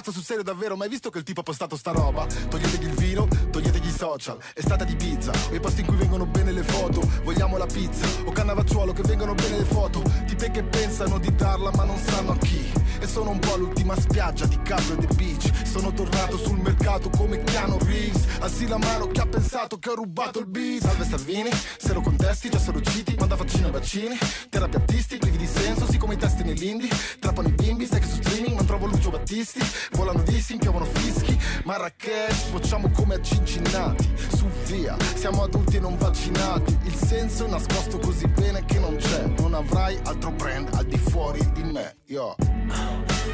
[0.00, 2.24] Cazzo sul serio davvero, mai visto che il tipo ha postato sta roba?
[2.24, 5.96] Toglietegli il vino, toglietegli i social, è stata di pizza, o i posti in cui
[5.96, 10.50] vengono bene le foto, vogliamo la pizza, o cannavacciuolo che vengono bene le foto, tipe
[10.52, 12.79] che pensano di darla ma non sanno a chi.
[13.02, 17.08] E sono un po' l'ultima spiaggia di Caprio e The Beach, sono tornato sul mercato
[17.10, 20.82] come Keanu Reeves, alzi la mano chi ha pensato che ho rubato il beat.
[20.82, 24.18] Salve Salvini, se lo contesti già sono citi, manda vaccino ai vaccini,
[24.50, 28.16] terapiattisti, privi di senso, sì come i testi nell'indie, trappano i bimbi, sai che su
[28.16, 29.60] streaming non trovo Lucio Battisti,
[29.92, 35.96] volano dissi, piovono fischi, Marrakesh, bocciamo come a Cincinnati, su via, siamo adulti e non
[35.96, 40.84] vaccinati, il senso è nascosto così bene che non c'è, non avrai altro brand al
[40.84, 42.34] di fuori di me, yo.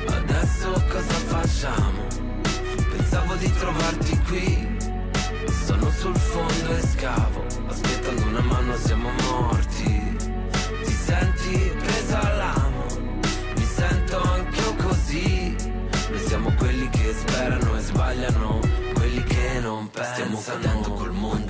[0.06, 2.06] Adesso cosa facciamo?
[2.90, 4.76] Pensavo di trovarti qui.
[5.64, 7.44] Sono sul fondo e scavo.
[7.68, 10.16] Aspettando una mano siamo morti.
[10.84, 12.84] Ti senti presa all'amo?
[13.56, 15.56] Mi sento anch'io così.
[16.10, 18.60] Noi siamo quelli che sperano e sbagliano.
[18.92, 20.36] Quelli che non pensano.
[20.36, 21.45] Stiamo cadendo col mondo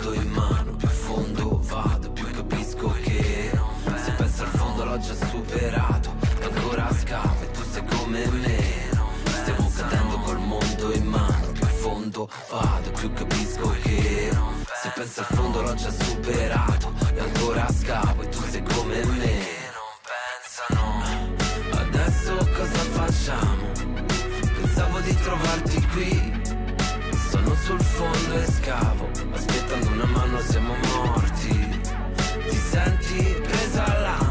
[12.17, 14.31] tanto vado più capisco che
[14.83, 16.93] Se penso al fondo l'ho già superato.
[17.15, 19.55] E ancora scavo e tu sei come me.
[21.71, 23.71] Adesso cosa facciamo?
[24.61, 26.45] Pensavo di trovarti qui.
[27.31, 31.81] Sono sul fondo e scavo Aspettando una mano siamo morti.
[32.49, 34.26] Ti senti presa all'anno